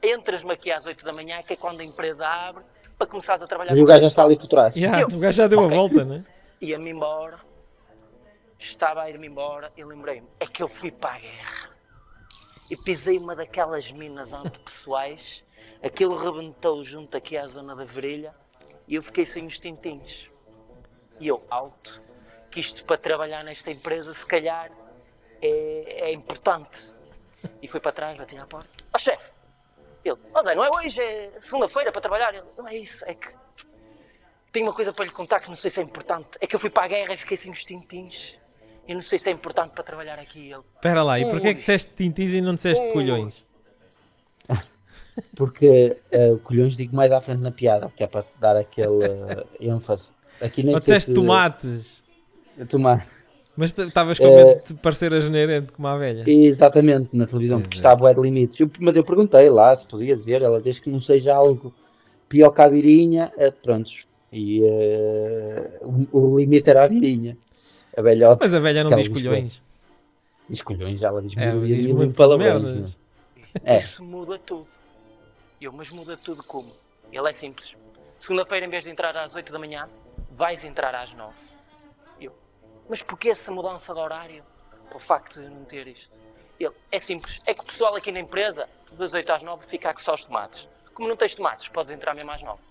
[0.01, 2.63] entras-me aqui às 8 da manhã, que é quando a empresa abre,
[2.97, 4.75] para começares a trabalhar E o gajo já está ali por trás.
[4.75, 5.75] Yeah, Eu- o gajo já deu a Ok.
[5.77, 6.23] volta, né?
[6.61, 7.39] Ia-me embora,
[8.59, 11.69] estava a ir-me embora e lembrei-me, é que eu fui para a guerra
[12.69, 15.45] e pisei uma daquelas minas antipessoais,
[15.81, 18.33] aquilo rebentou junto aqui à zona da virilha
[18.87, 20.29] e eu fiquei sem os tintins.
[21.19, 22.01] E eu, alto,
[22.51, 24.71] que isto para trabalhar nesta empresa, se calhar,
[25.41, 26.83] é, é importante.
[27.61, 28.69] E fui para trás, bati na porta.
[28.93, 29.31] Ó chefe!
[30.03, 32.33] Ele, ó Zé, não é hoje, é segunda-feira para trabalhar.
[32.33, 33.33] Ele, não é isso, é que
[34.51, 36.29] tenho uma coisa para lhe contar que não sei se é importante.
[36.39, 38.39] É que eu fui para a guerra e fiquei sem os tintins.
[38.87, 40.51] Eu não sei se é importante para trabalhar aqui.
[40.51, 43.43] Ele, Espera lá, e porquê é que disseste tintins e não disseste colhões?
[45.35, 49.03] Porque eh, o colhões digo mais à frente na piada, que é para dar aquele
[49.03, 50.11] eh, ênfase.
[50.39, 52.03] Aqui nem Ou disseste se- tomates?
[52.69, 53.07] Tomate.
[53.55, 56.23] Mas estavas com Eh, medo de parecer a generente como a velha.
[56.29, 58.59] Exatamente, na televisão, porque está a bué de limites.
[58.59, 61.73] Eu- mas eu perguntei lá se podia dizer, ela diz que não seja algo
[62.29, 64.05] pior que a virinha, eh, prontos.
[64.31, 65.79] E eh,
[66.11, 67.35] o, o limite era a virinha.
[67.97, 68.45] A velhota.
[68.45, 69.61] Mas a velha não diz colhões.
[70.47, 72.85] Diz colhões, ela diz, É, mil diz mil muitas palavrões, meu.
[73.65, 73.77] É.
[73.77, 74.67] Isso muda tudo.
[75.59, 76.71] Eu, mas muda tudo como?
[77.11, 77.75] Ele é simples.
[78.19, 79.89] Segunda-feira, em vez de entrar às 8 da manhã,
[80.31, 81.33] vais entrar às 9.
[82.21, 82.31] Eu,
[82.87, 84.43] mas porquê essa mudança de horário?
[84.93, 86.15] O facto de não ter isto.
[86.59, 89.89] Ele, é simples, é que o pessoal aqui na empresa, das 8 às 9, fica
[89.89, 90.69] aqui só os tomates.
[90.93, 92.61] Como não tens tomates, podes entrar mesmo às 9.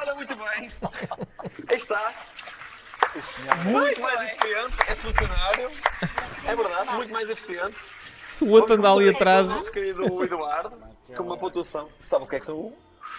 [0.00, 0.68] Olha, muito bem.
[1.70, 2.14] Aí está.
[3.64, 5.70] Muito mais eficiente, és funcionário.
[6.44, 7.86] É verdade, muito mais eficiente.
[8.40, 9.46] O outro anda ali atrás.
[9.46, 10.76] O nosso querido Eduardo,
[11.16, 11.88] com uma pontuação.
[11.98, 12.72] Sabe o que é que são?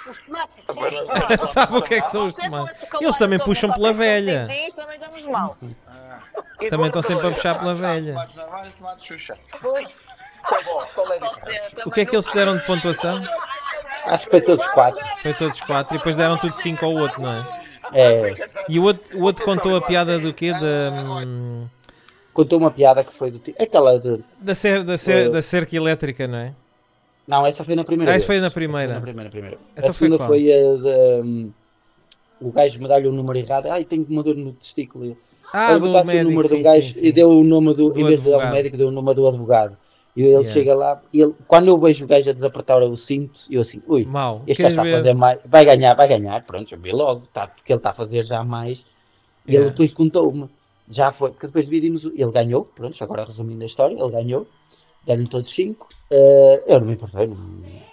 [0.07, 0.65] Os tomates.
[1.51, 2.85] Sabe o que é que são os tomates?
[3.01, 4.47] Eles também puxam pela velha.
[4.75, 5.57] também estamos mal.
[6.69, 8.15] Também estão sempre a puxar pela velha.
[9.59, 11.19] Qual é?
[11.85, 13.21] O que é que eles deram de pontuação?
[14.05, 15.05] Acho que foi todos quatro.
[15.21, 17.58] Foi todos quatro e depois deram tudo cinco ao outro, não é?
[17.93, 18.33] É,
[18.67, 20.51] E o outro, o outro contou a piada do quê?
[20.51, 21.67] Da, hum,
[22.33, 23.61] contou uma piada que foi do tipo.
[23.61, 24.19] Aquela de.
[24.39, 26.53] da, cer, da, cer, da cerca elétrica, não é?
[27.27, 28.13] Não, essa foi na primeira.
[28.13, 28.93] Ah, essa foi na Essa primeira.
[28.93, 29.57] na primeira, primeira.
[29.73, 30.29] Então a foi segunda qual?
[30.29, 31.21] foi, a de.
[31.23, 31.51] hum,
[32.41, 33.67] o gajo me dá-lhe o número errado.
[33.67, 35.17] Ai, tenho uma dor no testículo.
[35.51, 37.11] Ah, do botar aqui o número sim, do gajo sim, e sim.
[37.11, 37.91] deu o nome do.
[37.91, 38.51] Do em vez de dar advogado.
[38.51, 39.77] o médico, deu o nome do advogado.
[40.15, 40.43] E ele Yeah.
[40.43, 44.05] chega lá, ele, quando eu vejo o gajo a desapertar o cinto, eu assim, ui,
[44.05, 44.41] Mal.
[44.47, 44.91] este já está a ver?
[44.97, 47.93] fazer mais, vai ganhar, vai ganhar, pronto, eu vi logo, tá, porque ele está a
[47.93, 48.83] fazer já mais.
[49.47, 49.61] E Yeah.
[49.61, 50.49] ele depois contou-me,
[50.87, 54.47] já foi, porque depois dividimos, ele ganhou, pronto, agora resumindo a história, ele ganhou,
[55.05, 57.37] deram todos cinco, eh, eu não me importei, não-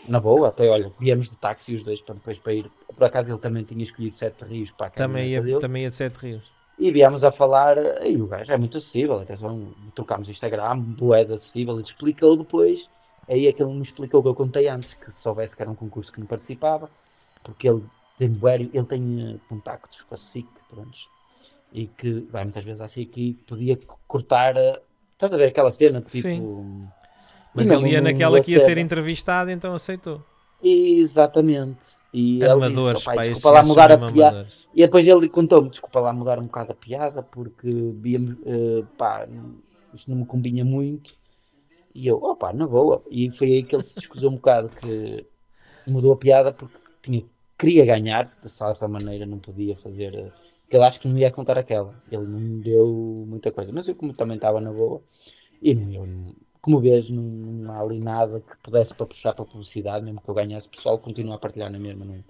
[0.09, 3.31] na boa, até olha, viemos de táxi os dois para depois para ir, por acaso
[3.33, 5.61] ele também tinha escolhido sete rios para a Também ia, dele.
[5.61, 6.56] também ia de Sete Rios.
[6.79, 10.79] E viemos a falar, e o gajo é muito acessível, até só um- trocámos Instagram,
[10.81, 12.89] boeda acessível, ele explicou depois,
[13.29, 15.63] aí é que ele me explicou o que eu contei antes, que se soubesse que
[15.63, 16.91] era um concurso que não participava,
[17.43, 17.83] porque ele
[18.19, 18.39] tem
[18.73, 20.99] ele tem eh, contactos com a SIC, pronto,
[21.73, 24.81] e que vai muitas vezes à SIC e podia cortar, eh,
[25.15, 26.23] estás a ver aquela cena, tipo...
[26.23, 26.89] Sim.
[27.55, 30.23] Mas ele ia naquela na que ia ser entrevistado, então aceitou.
[30.63, 31.97] Exatamente.
[32.19, 34.69] E ele disse, Amadores, "Opá, pá, estes desculpa lá mudar a piada, amadores.
[34.75, 37.69] E depois ele contou-me, desculpa lá mudar um bocado a piada, porque
[38.47, 39.27] eh, pá,
[39.93, 41.17] isto não me combina muito.
[41.95, 43.03] E eu, opa, na boa.
[43.11, 45.27] E foi aí que ele se escusou um bocado, que
[45.89, 47.25] mudou a piada porque tinha,
[47.59, 50.33] queria ganhar, de certa maneira não podia fazer, eh,
[50.69, 51.95] que ele acho que não ia contar aquela.
[52.11, 52.87] Ele não me deu
[53.29, 55.03] muita coisa, mas eu como também estava na boa,
[55.63, 56.35] e não, eu, não-
[56.67, 60.21] como vês, não, não há ali nada que pudesse para puxar para a publicidade, mesmo
[60.21, 62.25] que eu ganhasse, o pessoal continua a partilhar na mesma, não,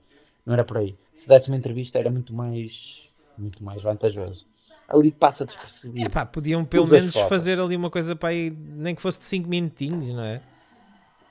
[0.45, 0.95] não era por aí.
[1.15, 3.09] Se desse uma entrevista era muito mais,
[3.39, 4.47] muito mais vantajoso.
[4.87, 6.05] Ali passa despercebido.
[6.07, 7.31] Epá, podiam pelo menos fotos.
[7.31, 10.43] fazer ali uma coisa para aí, nem que fosse de 5 minutinhos, não é?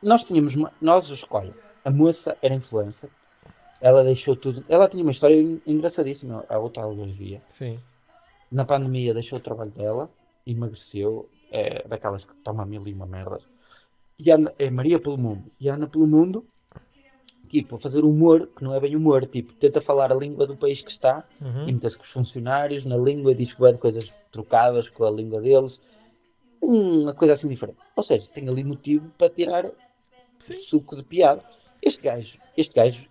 [0.02, 1.54] Nós tínhamos, uma- nós escolhe,
[1.86, 3.12] a moça era influencer,
[3.80, 7.40] ela deixou tudo, ela tinha uma história en- engraçadíssima, a outra algarvia.
[7.48, 7.78] Sim.
[8.52, 10.10] Na pandemia deixou o trabalho dela,
[10.46, 13.44] emagreceu, é daquelas que toma mil e uma merdas,
[14.18, 16.46] e anda, é Maria pelo mundo, e anda pelo mundo,
[17.48, 20.56] tipo, a fazer humor, que não é bem humor, tipo, tenta falar a língua do
[20.58, 21.68] país que está, Uhum.
[21.68, 25.12] e meter-se com os funcionários na língua, diz que vai de coisas trocadas com a
[25.12, 25.80] língua deles,
[26.62, 27.78] uma coisa assim diferente.
[27.96, 29.70] Ou seja, tem ali motivo para tirar
[30.40, 30.56] Sim.
[30.56, 31.44] suco de piada.
[31.82, 33.08] Este gajo, este gajo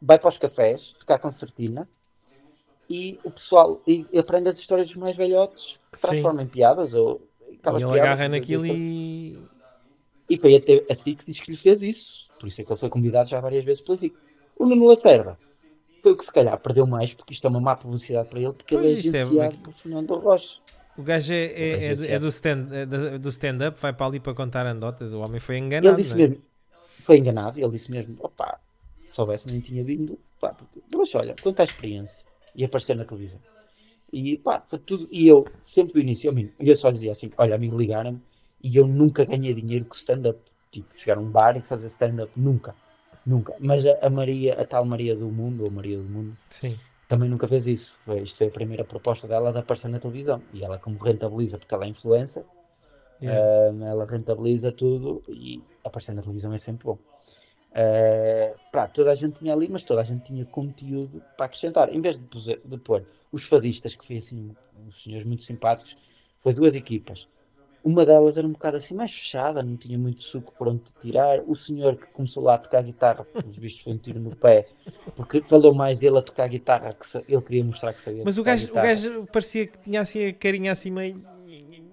[0.00, 1.88] vai para os cafés tocar concertina
[2.88, 7.20] e o pessoal e aprende as histórias dos mais velhotes que transformam em piadas ou
[7.52, 9.38] E ele agarra naquilo e.
[10.28, 12.28] e foi até a SIC que diz que lhe fez isso.
[12.38, 14.14] Por isso é que ele foi convidado já várias vezes pela SIC.
[14.58, 15.38] O Nuno Lacerda
[16.02, 18.52] foi o que se calhar perdeu mais, porque isto é uma má publicidade para ele,
[18.52, 20.58] porque ele Pois, é isto é- agenciado por Fernando Rocha.
[20.96, 24.20] O gajo é, é, é, é é- do stand- é do stand-up, vai para ali
[24.20, 25.14] para contar anedotas.
[25.14, 25.88] O homem foi enganado.
[25.88, 26.16] Ele disse é?
[26.16, 26.42] mesmo,
[27.00, 28.58] foi enganado, ele disse mesmo, opá,
[29.06, 32.24] se soubesse nem tinha vindo, pá, porque, mas olha, quanto à experiência,
[32.54, 33.40] e aparecer na televisão.
[34.12, 37.54] E pá, foi tudo, e eu, sempre do início, eu, eu só dizia assim, olha,
[37.54, 38.20] amigo, ligaram-me,
[38.62, 40.38] e eu nunca ganhei dinheiro com stand-up,
[40.70, 42.76] tipo, chegar a um bar e fazer stand-up, nunca,
[43.24, 43.54] nunca.
[43.58, 46.78] Mas a, a Maria, a tal Maria do Mundo, ou Maria do Mundo, Sim.
[47.08, 47.98] também nunca fez isso.
[48.04, 50.42] Foi, isto foi a primeira proposta dela de aparecer na televisão.
[50.52, 52.44] E ela, como rentabiliza, porque ela é influencer,
[53.22, 53.40] Yeah.
[53.40, 56.98] ah, ela rentabiliza tudo e aparecer na televisão é sempre bom.
[57.74, 61.94] Ah, pá, toda a gente tinha ali, mas toda a gente tinha conteúdo para acrescentar.
[61.94, 64.54] Em vez de, de pôr os fadistas, que foi assim,
[64.86, 65.96] uns senhores muito simpáticos,
[66.38, 67.28] foi duas equipas.
[67.84, 71.40] Uma delas era um bocado assim mais fechada, não tinha muito suco por onde tirar.
[71.46, 74.68] O senhor que começou lá a tocar guitarra, pelos vistos foi um tiro no pé,
[75.16, 78.44] porque falou mais dele a tocar guitarra, que ele queria mostrar que sabia Mas o
[78.44, 81.20] gajo, o gajo parecia que tinha assim a carinha assim meio.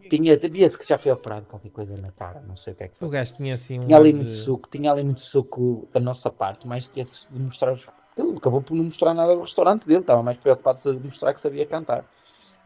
[0.10, 2.88] Tinha, via-se que já foi operado qualquer coisa na cara, não sei o que é
[2.88, 3.07] que foi.
[3.07, 3.86] O gajo tinha assim um.
[3.86, 7.32] Tinha ali ar muito de- suco, tinha ali muito suco da nossa parte, que esse
[7.32, 7.88] de mostrar os...
[8.18, 11.39] Ele acabou por não mostrar nada do restaurante dele, estava mais preocupado de mostrar que
[11.39, 12.05] sabia cantar.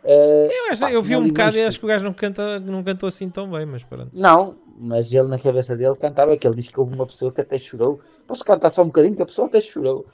[0.04, 2.60] Eh, Eu, acho- pá, eu vi um bocado e acho que o gajo não, canta,
[2.60, 4.10] não cantou assim tão bem, mas pronto.
[4.14, 7.42] Não, mas ele na cabeça dele cantava que ele diz que houve uma pessoa que
[7.42, 8.02] até chorou.
[8.28, 10.06] Posso cantar só um bocadinho que a pessoa até chorou.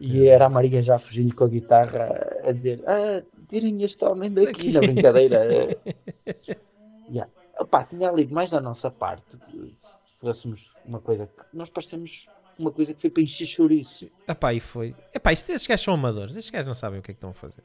[0.00, 2.10] E era a Maria já fugindo com a guitarra
[2.44, 5.46] a dizer: Ah, tirem este homem daqui na brincadeira.
[7.08, 7.30] Yeah.
[7.58, 9.38] opá, tinha ali mais da nossa parte,
[9.76, 12.28] se fôssemos uma coisa que nós parecemos
[12.58, 14.10] uma coisa que foi para encher chouriço.
[14.26, 14.94] Epá, e foi.
[15.12, 16.34] Epá, isto, estes gajos são amadores.
[16.36, 17.62] Estes gajos não sabem o que é que estão a fazer.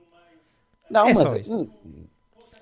[0.90, 1.70] Não, É mas hum,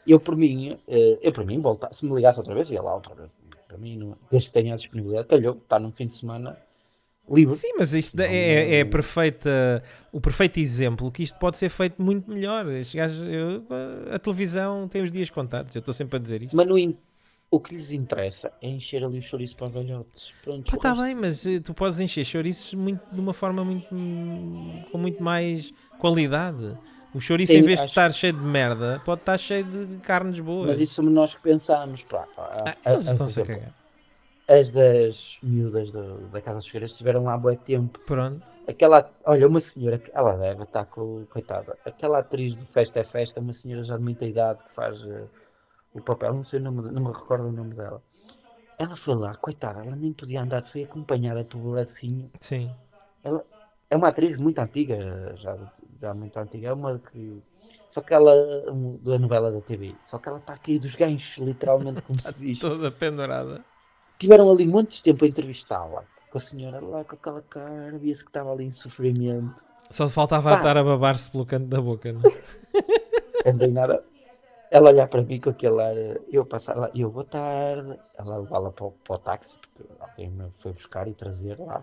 [0.06, 2.94] eu por mim, eh, eu por mim, voltar, se me ligasse outra vez, ia lá
[2.94, 3.32] outra vez.
[3.68, 6.56] Para mim, não- desde que tenha a disponibilidade, calhou, está num fim de semana
[7.34, 7.56] livre.
[7.56, 12.02] Sim, mas isto é, é, é perfeita, o perfeito exemplo que isto pode ser feito
[12.02, 12.66] muito melhor.
[12.68, 13.66] Eu-
[14.14, 15.76] a televisão tem os dias contados.
[15.76, 16.56] Eu estou sempre a dizer isto.
[16.56, 16.98] Mas no in-
[17.52, 20.34] o que lhes interessa é encher ali o chouriço para os velhotes.
[20.44, 23.88] Pronto, tá resto- bem, mas eh, tu podes encher chouriços muito, de uma forma muito
[24.92, 26.78] com muito mais qualidade.
[27.12, 29.98] O chouriço, Sim, em vez de acho- estar cheio de merda, pode estar cheio de
[29.98, 30.68] carnes boas.
[30.68, 32.04] Mas isso somos nós que pensamos.
[32.04, 33.74] Pá, Ah, eles estão-se a cagar.
[34.50, 38.00] As das miúdas do- da Casa dos Figueiredos estiveram lá há bué tempo.
[38.00, 38.42] Pronto.
[38.68, 43.40] Aquela, olha, uma senhora, ela deve estar com, coitada, aquela atriz do Festa é Festa,
[43.40, 45.28] uma senhora já de muita idade que faz eh,
[45.94, 48.02] o papel, não sei o nome, não me recordo o nome dela.
[48.78, 52.32] Ela foi lá, coitada, ela nem podia andar, foi acompanhada pelo bracinho.
[52.40, 52.72] Sim.
[53.24, 53.44] Ela
[53.90, 54.98] é uma atriz muito antiga,
[55.38, 55.58] já,
[56.02, 57.42] já muito antiga, é uma que.
[57.92, 58.32] Só que ela,
[59.02, 62.40] da novela da TV, só que ela está a cair dos ganchos, literalmente, como se
[62.40, 62.60] diz.
[62.60, 63.64] Toda pendurada.
[64.20, 68.30] Tiveram ali muitos tempo a entrevistá-la, com a senhora lá, com aquela cara, via-se que
[68.30, 69.64] estava ali em sofrimento.
[69.90, 70.58] Só faltava Pá.
[70.58, 72.12] estar a babar-se pelo canto da boca.
[72.12, 72.20] Não?
[73.50, 74.04] Andei nada.
[74.70, 75.96] Ela olhar para mim com aquele ar,
[76.30, 80.52] eu passar lá, eu boa tarde, ela levá-la para, para o táxi, porque alguém me
[80.52, 81.82] foi buscar e trazer lá.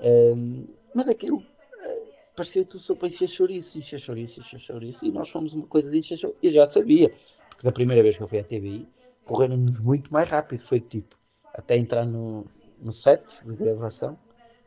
[0.00, 1.42] Ahm, mas aquilo
[1.82, 2.02] eh,
[2.36, 5.90] parecia tudo só para encher chouriço, encher chouriço, encher chouriço, e nós fomos uma coisa
[5.90, 6.38] de encher chouriço.
[6.40, 7.10] Eu já sabia,
[7.48, 8.86] porque da primeira vez que eu fui à TVI,
[9.24, 11.16] correram-nos muito mais rápido, foi tipo,
[11.54, 12.44] até entrar no,
[12.80, 14.18] no set de gravação,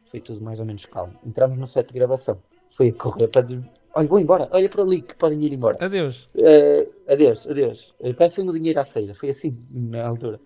[0.10, 1.14] foi tudo mais ou menos calmo.
[1.26, 3.42] Entramos no set de gravação, foi a correr para.
[3.44, 3.64] dizer,
[3.94, 5.84] Olha, vou embora, olha para ali que podem ir embora.
[5.84, 6.30] Adeus.
[6.36, 7.96] Eh, adeus, adeus.
[8.00, 9.16] Uh, Peçam-me o dinheiro à saída.
[9.16, 10.40] Foi assim na altura.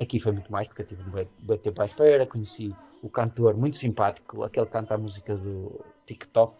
[0.00, 2.26] Aqui foi muito mais, porque eu tive um bem, bem tempo à espera.
[2.26, 6.56] Conheci o cantor muito simpático, aquele que canta a música do TikTok,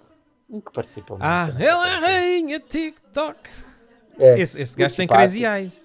[0.48, 3.38] um que participou Ah, ela é a rainha TikTok.
[4.18, 5.84] É, Esse, esse gajo tem crazy eyes.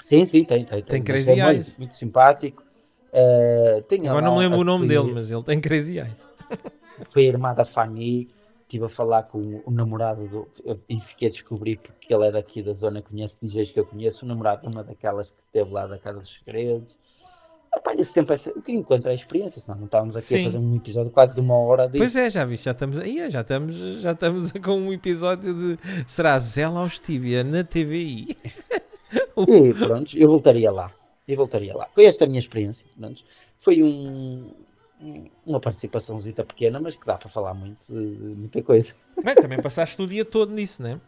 [0.00, 0.64] Sim, sim, tem.
[0.64, 1.76] Tem, Tem crazy é muito, eyes.
[1.76, 2.64] Muito simpático.
[3.12, 6.28] Eh, tem Agora não me lembro o nome dele, mas ele tem crazy eyes.
[7.10, 8.28] Foi a irmã da Fanny.
[8.62, 10.48] Estive a falar com o namorado do.
[10.88, 14.24] E fiquei a descobrir porque ele é daqui da zona, conhece DJs que eu conheço.
[14.24, 16.96] O namorado de uma daquelas que esteve lá da Casa dos Segredos.
[17.72, 18.50] Apanha sempre essa.
[18.50, 20.40] O que encontra é a experiência, senão não estávamos aqui Sim.
[20.40, 21.98] a fazer um episódio quase de uma hora disso.
[21.98, 25.78] Pois é, já viste, já estamos aí, já estamos, já estamos com um episódio de
[26.06, 28.36] será Zela Austívia na TVI.
[29.48, 30.92] E pronto, eu voltaria lá.
[31.26, 31.88] Eu voltaria lá.
[31.92, 32.86] Foi esta a minha experiência.
[32.98, 33.22] Pronto.
[33.58, 34.52] Foi um,
[35.00, 38.94] um- uma participaçãozita pequena, mas que dá para falar muito muita coisa.
[39.22, 41.00] Bem, também passaste o dia todo nisso, né?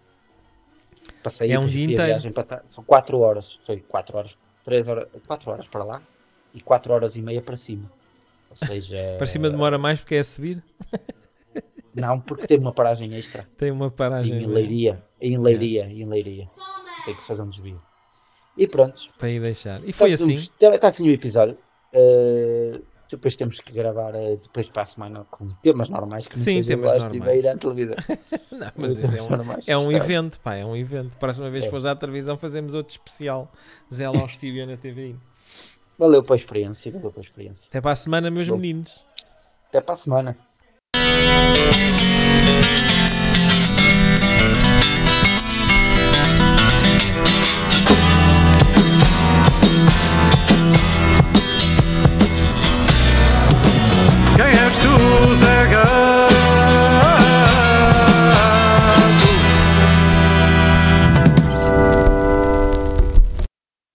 [1.22, 2.04] Passei É e um dia inteiro.
[2.04, 2.62] viagem para.
[2.66, 3.58] São 4 horas.
[3.64, 6.02] Foi 4 horas, 3 horas, 4 horas para lá
[6.54, 7.90] e 4 horas e meia para cima.
[8.50, 10.62] Ou seja, Para cima demora mais porque é a subir.
[11.94, 16.48] não, porque teve uma paragem extra Tem uma paragem em Leiria, em Leiria, em Leiria.
[17.04, 17.82] Tem que se fazer um desvio.
[18.56, 19.00] E pronto.
[19.18, 19.80] para ir deixar.
[19.84, 20.34] E foi assim.
[20.34, 21.56] Está, está assim o episódio.
[21.94, 26.42] Uh, depois temos que gravar uh, depois para a semana com temas normais que não
[26.44, 27.12] Sim, temas lá normais.
[27.14, 27.96] estiver à televisão.
[28.52, 29.28] Não, mas isso é um,
[29.66, 31.16] é um evento, pá, é um evento.
[31.18, 31.66] Próxima vez É.
[31.66, 33.52] que fores à televisão fazemos outro especial
[33.92, 35.16] Zela Austívia na TVI.
[35.98, 37.66] Valeu para a experiência, valeu para a experiência.
[37.68, 38.56] Até para a semana, meus Bom.
[38.56, 39.04] meninos.
[39.68, 40.36] Até para a semana.